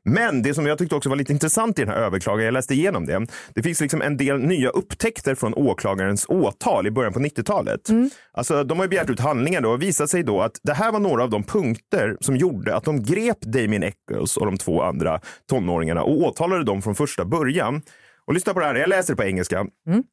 Men 0.03 0.41
det 0.41 0.53
som 0.53 0.65
jag 0.65 0.77
tyckte 0.77 0.95
också 0.95 1.09
var 1.09 1.15
lite 1.15 1.33
intressant 1.33 1.79
i 1.79 1.81
den 1.81 1.93
här 1.93 2.01
överklagan, 2.01 2.45
jag 2.45 2.53
läste 2.53 2.73
igenom 2.73 3.05
det. 3.05 3.27
Det 3.55 3.63
finns 3.63 3.81
liksom 3.81 4.01
en 4.01 4.17
del 4.17 4.39
nya 4.39 4.69
upptäckter 4.69 5.24
från 5.33 5.53
åklagarens 5.53 6.25
åtal 6.29 6.87
i 6.87 6.91
början 6.91 7.13
på 7.13 7.19
90-talet. 7.19 7.89
Alltså, 8.33 8.63
de 8.63 8.79
har 8.79 8.87
begärt 8.87 9.09
ut 9.09 9.19
handlingar 9.19 9.61
då 9.61 9.69
och 9.69 9.81
visat 9.81 10.09
sig 10.09 10.23
då 10.23 10.41
att 10.41 10.59
det 10.63 10.73
här 10.73 10.91
var 10.91 10.99
några 10.99 11.23
av 11.23 11.29
de 11.29 11.43
punkter 11.43 12.17
som 12.19 12.37
gjorde 12.37 12.75
att 12.75 12.83
de 12.83 13.03
grep 13.03 13.41
Damien 13.41 13.83
Eccles 13.83 14.37
och 14.37 14.45
de 14.45 14.57
två 14.57 14.81
andra 14.81 15.19
tonåringarna 15.49 16.03
och 16.03 16.21
åtalade 16.21 16.63
dem 16.63 16.81
från 16.81 16.95
första 16.95 17.25
början. 17.25 17.81
Och 18.27 18.33
lyssna 18.33 18.53
på 18.53 18.59
det 18.59 18.65
här, 18.65 18.75
jag 18.75 18.89
läser 18.89 19.13
det 19.13 19.17
på 19.17 19.23
engelska. 19.23 19.65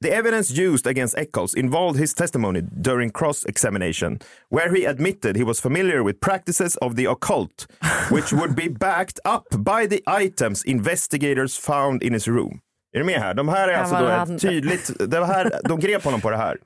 The 0.05 0.11
evidence 0.11 0.63
used 0.63 0.87
against 0.87 1.19
Eccles 1.19 1.55
involved 1.55 2.01
his 2.01 2.15
testimony 2.15 2.61
during 2.61 3.11
cross-examination, 3.11 4.19
where 4.51 4.81
he 4.81 4.91
admitted 4.91 5.37
he 5.37 5.45
was 5.45 5.61
familiar 5.61 6.05
with 6.07 6.21
practices 6.21 6.77
of 6.77 6.97
the 6.97 7.07
occult, 7.07 7.67
which 8.11 8.33
would 8.33 8.55
be 8.55 8.69
backed 8.69 9.19
up 9.25 9.49
by 9.51 9.89
the 9.89 10.03
items 10.25 10.65
investigators 10.65 11.57
found 11.57 12.03
in 12.03 12.13
his 12.13 12.29
room. 12.29 12.61
Är 12.93 12.99
du 12.99 13.05
med 13.05 13.21
här? 13.21 13.35
De 13.35 13.49
här 13.49 13.69
är 13.69 13.79
alltså 13.79 13.97
då 13.97 14.35
ett 14.35 14.41
tydligt, 14.41 15.11
det 15.11 15.27
här, 15.27 15.61
de 15.65 15.81
grep 15.81 16.05
honom 16.05 16.21
på 16.21 16.31
det 16.31 16.37
här. 16.37 16.59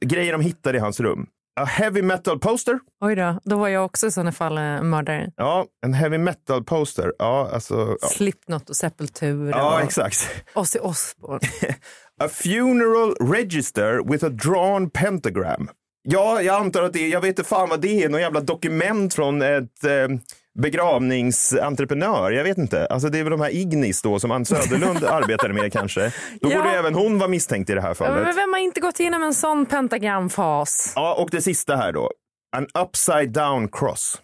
Grejer 0.00 0.32
de 0.32 0.40
hittade 0.40 0.78
i 0.78 0.80
hans 0.80 1.00
rum. 1.00 1.26
A 1.60 1.64
heavy 1.64 2.02
metal 2.02 2.38
poster. 2.38 2.78
Oj 3.00 3.14
då, 3.14 3.40
då 3.44 3.56
var 3.56 3.68
jag 3.68 3.84
också 3.84 4.06
i 4.06 4.10
sådana 4.10 4.32
fall 4.32 4.58
eh, 4.58 4.82
mördare. 4.82 5.30
Ja, 5.36 5.66
en 5.86 5.94
heavy 5.94 6.18
metal 6.18 6.64
poster. 6.64 7.12
Ja, 7.18 7.50
alltså. 7.52 7.96
Ja, 8.00 8.08
Slipknot 8.08 8.70
och 8.70 8.76
Sepultura 8.76 9.50
ja 9.50 9.74
och 9.74 9.80
exakt. 9.80 10.30
Ozzy 10.54 10.78
Osbourne. 10.78 11.40
A 12.22 12.28
funeral 12.28 13.14
register 13.20 14.10
with 14.10 14.24
a 14.24 14.28
drawn 14.28 14.90
pentagram. 14.90 15.68
Ja, 16.02 16.42
jag 16.42 16.56
antar 16.56 16.82
att 16.82 16.92
det 16.92 17.00
är, 17.00 17.08
jag 17.08 17.20
vet 17.20 17.28
inte 17.28 17.44
fan 17.44 17.68
vad 17.68 17.80
det 17.80 18.04
är, 18.04 18.08
någon 18.08 18.20
jävla 18.20 18.40
dokument 18.40 19.14
från 19.14 19.42
ett 19.42 19.84
eh, 19.84 20.08
begravningsentreprenör. 20.58 22.30
Jag 22.30 22.44
vet 22.44 22.58
inte. 22.58 22.86
Alltså 22.86 23.08
det 23.08 23.18
är 23.18 23.22
väl 23.22 23.30
de 23.30 23.40
här 23.40 23.50
Ignis 23.50 24.02
då 24.02 24.18
som 24.18 24.30
Ann 24.30 24.44
Söderlund 24.44 25.04
arbetade 25.08 25.54
med 25.54 25.72
kanske. 25.72 26.12
Då 26.40 26.50
Ja. 26.50 26.56
borde 26.58 26.70
även 26.70 26.94
hon 26.94 27.18
vara 27.18 27.28
misstänkt 27.28 27.70
i 27.70 27.74
det 27.74 27.80
här 27.80 27.94
fallet. 27.94 28.24
Men 28.26 28.36
vem 28.36 28.52
har 28.52 28.60
inte 28.60 28.80
gått 28.80 29.00
igenom 29.00 29.22
en 29.22 29.34
sån 29.34 29.66
pentagramfas? 29.66 30.92
Ja, 30.96 31.14
och 31.14 31.28
det 31.30 31.40
sista 31.42 31.76
här 31.76 31.92
då. 31.92 32.10
An 32.56 32.66
upside 32.82 33.32
down 33.32 33.68
cross. 33.68 34.18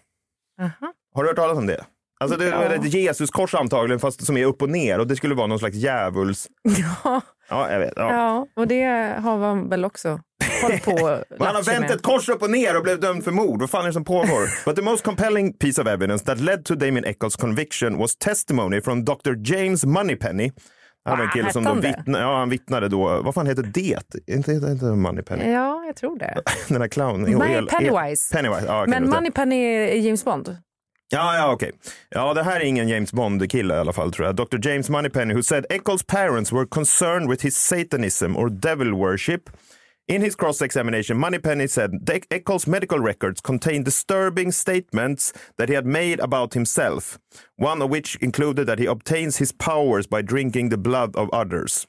Aha. 0.61 0.93
Har 1.15 1.23
du 1.23 1.29
hört 1.29 1.37
talas 1.37 1.57
om 1.57 1.67
det? 1.67 1.85
Alltså 2.19 2.37
det 2.37 2.45
är 2.45 2.51
Ja. 2.51 2.63
ett 2.63 2.93
Jesuskors 2.93 3.55
antagligen 3.55 3.99
fast 3.99 4.25
som 4.25 4.37
är 4.37 4.45
upp 4.45 4.61
och 4.61 4.69
ner 4.69 4.99
och 4.99 5.07
det 5.07 5.15
skulle 5.15 5.35
vara 5.35 5.47
någon 5.47 5.59
slags 5.59 5.75
djävuls... 5.75 6.47
Ja, 7.03 7.21
Ja, 7.49 7.71
jag 7.71 7.79
vet. 7.79 7.93
Ja. 7.95 8.13
ja, 8.13 8.47
och 8.55 8.67
det 8.67 8.83
har 9.23 9.37
man 9.37 9.69
väl 9.69 9.85
också 9.85 10.19
hållit 10.61 10.85
på 10.85 10.93
Men 11.29 11.47
han 11.47 11.55
har 11.55 11.63
vänt 11.63 11.91
ett 11.91 12.01
kors 12.01 12.29
upp 12.29 12.41
och 12.41 12.49
ner 12.51 12.77
och 12.77 12.83
blev 12.83 12.99
dömd 12.99 13.23
för 13.23 13.31
mord. 13.31 13.59
Vad 13.59 13.69
fan 13.69 13.81
är 13.81 13.87
det 13.87 13.93
som 13.93 14.05
pågår? 14.05 14.49
But 14.65 14.75
the 14.75 14.81
most 14.81 15.03
compelling 15.03 15.53
piece 15.53 15.81
of 15.81 15.87
evidence 15.87 16.25
that 16.25 16.39
led 16.39 16.65
to 16.65 16.75
Damien 16.75 17.05
Eccles 17.05 17.35
conviction 17.35 17.97
was 17.97 18.15
testimony 18.17 18.81
from 18.81 19.05
Dr. 19.05 19.53
James 19.53 19.85
Moneypenny. 19.85 20.51
Han 21.05 21.17
var 21.17 21.23
en 21.23 21.27
Va, 21.27 21.33
kille 21.33 21.53
som 21.53 21.63
då 21.63 21.73
det? 21.73 21.81
vittnade, 21.87 22.23
ja, 22.23 22.37
han 22.39 22.49
vittnade 22.49 22.87
då, 22.89 23.21
vad 23.21 23.33
fan 23.33 23.47
heter 23.47 23.63
det? 23.63 23.99
Inte, 24.27 24.51
inte, 24.51 24.67
inte 24.67 24.85
Moneypenny. 24.85 25.51
Ja, 25.51 25.83
jag 25.85 25.95
tror 25.95 26.19
det. 26.19 26.41
Den 26.67 26.81
här 26.81 26.87
clownen. 26.87 27.39
Pennywise. 27.67 28.35
Pennywise, 28.35 28.65
ja, 28.65 28.81
kan 28.81 28.89
Men 28.89 29.03
det. 29.03 29.09
Moneypenny 29.09 29.55
är 29.55 29.95
James 29.95 30.25
Bond. 30.25 30.57
Ja, 31.09 31.35
ja, 31.35 31.53
okej. 31.53 31.71
Ja, 32.09 32.33
det 32.33 32.43
här 32.43 32.59
är 32.59 32.63
ingen 32.63 32.87
James 32.87 33.13
Bond-kille 33.13 33.75
i 33.75 33.77
alla 33.77 33.93
fall 33.93 34.13
tror 34.13 34.25
jag. 34.25 34.35
Dr. 34.35 34.69
James 34.69 34.89
Moneypenny 34.89 35.33
who 35.33 35.43
said 35.43 35.65
Eccles 35.69 36.03
parents 36.03 36.51
were 36.51 36.65
concerned 36.65 37.29
with 37.29 37.43
his 37.43 37.57
satanism 37.57 38.35
or 38.37 38.49
devil 38.49 38.91
worship. 38.91 39.41
In 40.09 40.21
his 40.21 40.35
cross-examination, 40.35 41.17
Moneypenny 41.17 41.67
said 41.67 41.91
that 42.05 42.21
Eccles' 42.29 42.65
medical 42.67 42.99
records 42.99 43.41
contained 43.41 43.85
disturbing 43.85 44.51
statements 44.53 45.33
that 45.57 45.67
he 45.69 45.75
had 45.75 45.85
made 45.85 46.21
about 46.21 46.53
himself, 46.53 47.19
one 47.57 47.81
of 47.81 47.91
which 47.91 48.15
included 48.21 48.67
that 48.67 48.79
he 48.79 48.87
obtains 48.87 49.37
his 49.37 49.51
powers 49.51 50.07
by 50.07 50.21
drinking 50.21 50.69
the 50.69 50.77
blood 50.77 51.15
of 51.15 51.29
others. 51.33 51.87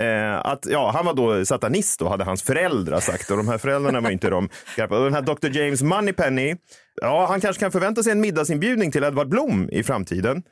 eh, 0.00 0.46
att, 0.46 0.66
ja, 0.70 0.90
han 0.94 1.04
var 1.06 1.14
då 1.14 1.44
satanist 1.44 2.02
och 2.02 2.10
hade 2.10 2.24
hans 2.24 2.42
föräldrar 2.42 3.00
sagt 3.00 3.30
och 3.30 3.36
de 3.36 3.48
här 3.48 3.58
föräldrarna 3.58 4.00
var 4.00 4.10
inte 4.10 4.30
de 4.30 4.48
skarpa. 4.66 4.98
Den 4.98 5.14
här 5.14 5.22
Dr. 5.22 5.58
James 5.58 5.82
Moneypenny, 5.82 6.56
ja, 7.02 7.26
han 7.26 7.40
kanske 7.40 7.60
kan 7.60 7.72
förvänta 7.72 8.02
sig 8.02 8.12
en 8.12 8.20
middagsinbjudning 8.20 8.90
till 8.90 9.04
Edward 9.04 9.28
Blom 9.28 9.68
i 9.72 9.82
framtiden. 9.82 10.42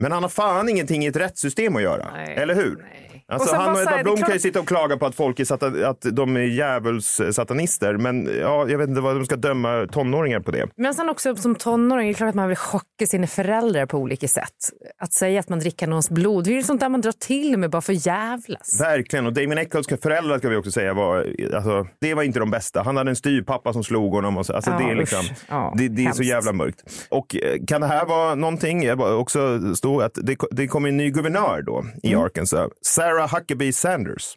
Men 0.00 0.12
han 0.12 0.22
har 0.22 0.30
fan 0.30 0.68
ingenting 0.68 1.04
i 1.04 1.06
ett 1.06 1.16
rättssystem 1.16 1.76
att 1.76 1.82
göra, 1.82 2.10
eller 2.26 2.54
hur? 2.54 2.84
Alltså, 3.32 3.44
Och 3.48 3.50
sen 3.50 3.60
han 3.60 3.74
bara 3.74 3.84
och 3.84 3.90
Edvard 3.90 4.04
Blom 4.04 4.16
kan 4.16 4.32
ju 4.32 4.38
sitta 4.38 4.60
och 4.60 4.68
klaga 4.68 4.96
på 4.96 5.06
att 5.06 5.14
folk 5.14 5.40
är 5.40 5.44
satan, 5.44 5.84
att 5.84 6.06
de 6.12 6.36
är 6.36 6.40
djävulssatanister, 6.40 7.96
men 7.96 8.30
ja, 8.40 8.68
jag 8.68 8.78
vet 8.78 8.88
inte 8.88 9.00
vad 9.00 9.16
de 9.16 9.24
ska 9.26 9.36
döma 9.36 9.86
tonåringar 9.92 10.40
på 10.40 10.50
det. 10.50 10.68
Men 10.76 10.94
sen 10.94 11.08
också 11.08 11.36
som 11.36 11.54
tonåring, 11.54 12.08
är 12.08 12.12
det 12.12 12.16
klart 12.16 12.28
att 12.28 12.34
man 12.34 12.48
vill 12.48 12.56
chocka 12.56 13.06
sina 13.06 13.26
föräldrar 13.26 13.86
på 13.86 13.98
olika 13.98 14.28
sätt. 14.28 14.50
Att 14.98 15.12
säga 15.12 15.40
att 15.40 15.48
man 15.48 15.58
dricker 15.58 15.86
någons 15.86 16.10
blod, 16.10 16.44
det 16.44 16.50
är 16.50 16.54
ju 16.54 16.62
sånt 16.62 16.80
där 16.80 16.88
man 16.88 17.00
drar 17.00 17.12
till 17.12 17.58
med 17.58 17.70
bara 17.70 17.82
för 17.82 18.06
jävlas. 18.06 18.80
Verkligen, 18.80 19.26
och 19.26 19.32
Damien 19.32 19.58
Eccles 19.58 19.86
föräldrar 20.02 20.38
ska 20.38 20.48
vi 20.48 20.56
också 20.56 20.70
säga 20.70 20.94
var, 20.94 21.26
alltså, 21.54 21.86
det 22.00 22.14
var 22.14 22.22
inte 22.22 22.38
de 22.38 22.50
bästa. 22.50 22.82
Han 22.82 22.96
hade 22.96 23.10
en 23.10 23.16
styvpappa 23.16 23.72
som 23.72 23.84
slog 23.84 24.12
honom. 24.12 24.36
Och 24.36 24.46
så, 24.46 24.52
alltså, 24.52 24.70
Ja, 24.70 24.78
det, 24.78 24.84
är 24.90 24.94
liksom. 24.94 25.22
Ja, 25.48 25.74
det, 25.78 25.88
det 25.88 26.04
är 26.04 26.12
så 26.12 26.22
jävla 26.22 26.52
mörkt. 26.52 27.06
Och 27.10 27.36
eh, 27.36 27.56
kan 27.66 27.80
det 27.80 27.86
här 27.86 28.04
vara 28.06 28.34
någonting? 28.34 28.82
Jag 28.82 29.20
också 29.20 29.60
stod 29.74 30.02
att 30.02 30.14
det, 30.22 30.36
det 30.50 30.66
kommer 30.68 30.88
en 30.88 30.96
ny 30.96 31.10
guvernör 31.10 31.62
då 31.62 31.84
i 32.02 32.12
Mm. 32.12 32.24
Arkansas. 32.24 32.70
Sarah 32.82 33.15
Huckabee 33.22 33.72
Sanders. 33.72 34.34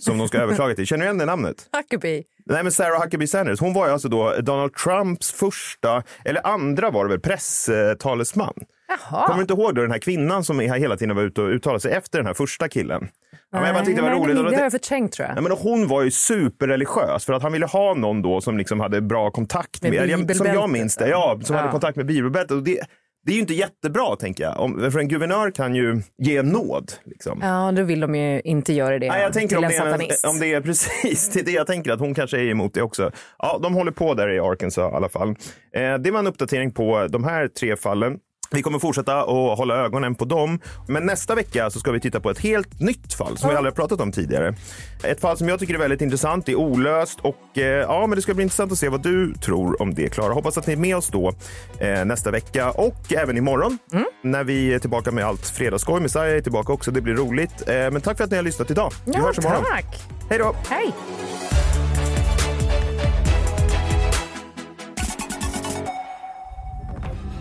som 0.00 0.18
de 0.18 0.28
ska 0.28 0.38
överklaga 0.42 0.74
till. 0.74 0.86
Känner 0.86 1.00
du 1.00 1.06
igen 1.06 1.18
det 1.18 1.24
namnet? 1.24 1.56
Huckabee. 1.76 2.22
Nej, 2.46 2.62
men 2.62 2.72
Sarah 2.72 3.02
Huckabee 3.02 3.26
Sanders, 3.26 3.60
hon 3.60 3.74
var 3.74 3.86
ju 3.86 3.92
alltså 3.92 4.08
då 4.08 4.34
Donald 4.40 4.74
Trumps 4.74 5.32
första, 5.32 6.02
eller 6.24 6.46
andra 6.46 6.90
var 6.90 7.04
det 7.04 7.10
väl, 7.10 7.20
presstalesman. 7.20 8.54
Jaha. 8.88 9.26
Kommer 9.26 9.36
du 9.36 9.42
inte 9.42 9.54
ihåg 9.62 9.74
då 9.74 9.82
den 9.82 9.90
här 9.90 9.98
kvinnan 9.98 10.44
som 10.44 10.60
hela 10.60 10.96
tiden 10.96 11.16
var 11.16 11.22
ute 11.22 11.42
och 11.42 11.48
uttalade 11.48 11.80
sig 11.80 11.92
efter 11.92 12.18
den 12.18 12.26
här 12.26 12.34
första 12.34 12.68
killen? 12.68 13.08
Ja, 13.30 13.58
men 13.58 13.64
jag 13.66 13.74
bara 13.74 13.84
tyckte 13.84 14.02
det 14.02 14.08
var 14.08 14.16
roligt. 14.16 14.36
Det, 14.36 14.50
det 14.50 14.56
har 14.56 14.62
jag 14.62 14.72
förträngt 14.72 15.12
tror 15.12 15.28
jag. 15.28 15.34
Nej, 15.34 15.42
men 15.42 15.52
hon 15.52 15.88
var 15.88 16.02
ju 16.02 16.10
superreligiös 16.10 17.24
för 17.24 17.32
att 17.32 17.42
han 17.42 17.52
ville 17.52 17.66
ha 17.66 17.94
någon 17.94 18.22
då 18.22 18.40
som 18.40 18.58
liksom 18.58 18.80
hade 18.80 19.00
bra 19.00 19.30
kontakt 19.30 19.82
Med 19.82 20.18
med, 20.26 20.36
som 20.36 20.46
jag 20.46 20.70
minns 20.70 20.96
det, 20.96 21.08
ja, 21.08 21.40
som 21.42 21.54
Ja. 21.56 21.60
hade 21.60 21.72
kontakt 21.72 21.96
med 21.96 22.06
bibelbältet. 22.06 22.50
Och 22.56 22.62
det, 22.62 22.80
det 23.24 23.32
är 23.32 23.34
ju 23.34 23.40
inte 23.40 23.54
jättebra 23.54 24.16
tänker 24.16 24.44
jag, 24.44 24.60
om, 24.60 24.90
för 24.92 24.98
en 24.98 25.08
guvernör 25.08 25.50
kan 25.50 25.74
ju 25.74 26.02
ge 26.18 26.42
nåd. 26.42 26.92
Liksom. 27.04 27.38
Ja, 27.42 27.72
då 27.72 27.82
vill 27.82 28.00
de 28.00 28.14
ju 28.14 28.40
inte 28.40 28.72
göra 28.72 28.98
det 28.98 29.08
Nej, 29.08 29.22
jag 29.22 29.32
tänker 29.32 29.48
till 29.48 29.58
om 29.58 29.64
en 29.64 29.70
det, 29.70 29.76
är 29.76 29.90
satanist. 29.90 30.24
om 30.24 30.38
det 30.38 30.52
är 30.52 30.60
precis 30.70 31.28
det, 31.28 31.40
är 31.40 31.44
det 31.44 31.50
jag 31.50 31.66
tänker 31.66 31.92
att 31.92 32.00
hon 32.00 32.14
kanske 32.14 32.38
är 32.38 32.44
emot 32.50 32.74
det 32.74 32.82
också. 32.82 33.10
Ja, 33.38 33.58
de 33.62 33.74
håller 33.74 33.92
på 33.92 34.14
där 34.14 34.28
i 34.30 34.38
Arkansas 34.40 34.92
i 34.92 34.96
alla 34.96 35.08
fall. 35.08 35.28
Eh, 35.76 35.94
det 35.98 36.10
var 36.10 36.18
en 36.18 36.26
uppdatering 36.26 36.72
på 36.72 37.06
de 37.10 37.24
här 37.24 37.48
tre 37.48 37.76
fallen. 37.76 38.18
Vi 38.52 38.62
kommer 38.62 38.78
fortsätta 38.78 39.20
att 39.20 39.58
hålla 39.58 39.76
ögonen 39.76 40.14
på 40.14 40.24
dem. 40.24 40.60
Men 40.88 41.06
nästa 41.06 41.34
vecka 41.34 41.70
så 41.70 41.80
ska 41.80 41.92
vi 41.92 42.00
titta 42.00 42.20
på 42.20 42.30
ett 42.30 42.38
helt 42.38 42.80
nytt 42.80 43.14
fall 43.14 43.38
som 43.38 43.50
vi 43.50 43.56
aldrig 43.56 43.72
har 43.72 43.76
pratat 43.76 44.00
om 44.00 44.12
tidigare. 44.12 44.54
Ett 45.02 45.20
fall 45.20 45.36
som 45.38 45.48
jag 45.48 45.58
tycker 45.58 45.74
är 45.74 45.78
väldigt 45.78 46.00
intressant, 46.00 46.46
det 46.46 46.52
är 46.52 46.56
olöst 46.56 47.18
och 47.20 47.58
eh, 47.58 47.62
ja, 47.64 48.06
men 48.06 48.16
det 48.16 48.22
ska 48.22 48.34
bli 48.34 48.42
intressant 48.42 48.72
att 48.72 48.78
se 48.78 48.88
vad 48.88 49.02
du 49.02 49.34
tror 49.34 49.82
om 49.82 49.94
det, 49.94 50.08
Klara. 50.08 50.32
Hoppas 50.32 50.58
att 50.58 50.66
ni 50.66 50.72
är 50.72 50.76
med 50.76 50.96
oss 50.96 51.08
då 51.08 51.32
eh, 51.78 52.04
nästa 52.04 52.30
vecka 52.30 52.70
och 52.70 53.12
även 53.12 53.36
imorgon 53.36 53.78
när 54.22 54.44
vi 54.44 54.74
är 54.74 54.78
tillbaka 54.78 55.10
med 55.10 55.24
allt 55.24 55.46
fredagsskoj. 55.48 56.00
Messiah 56.00 56.28
är 56.36 56.40
tillbaka 56.40 56.72
också, 56.72 56.90
det 56.90 57.00
blir 57.00 57.14
roligt. 57.14 57.68
Eh, 57.68 57.74
men 57.74 58.00
tack 58.00 58.16
för 58.16 58.24
att 58.24 58.30
ni 58.30 58.36
har 58.36 58.44
lyssnat 58.44 58.70
idag. 58.70 58.92
Vi 59.04 59.12
Ja, 59.14 59.20
hörs 59.20 59.38
imorgon. 59.38 59.64
tack. 59.70 60.00
Hej 60.30 60.38
då! 60.38 60.54
Hej! 60.68 60.92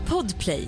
Podplay, 0.09 0.67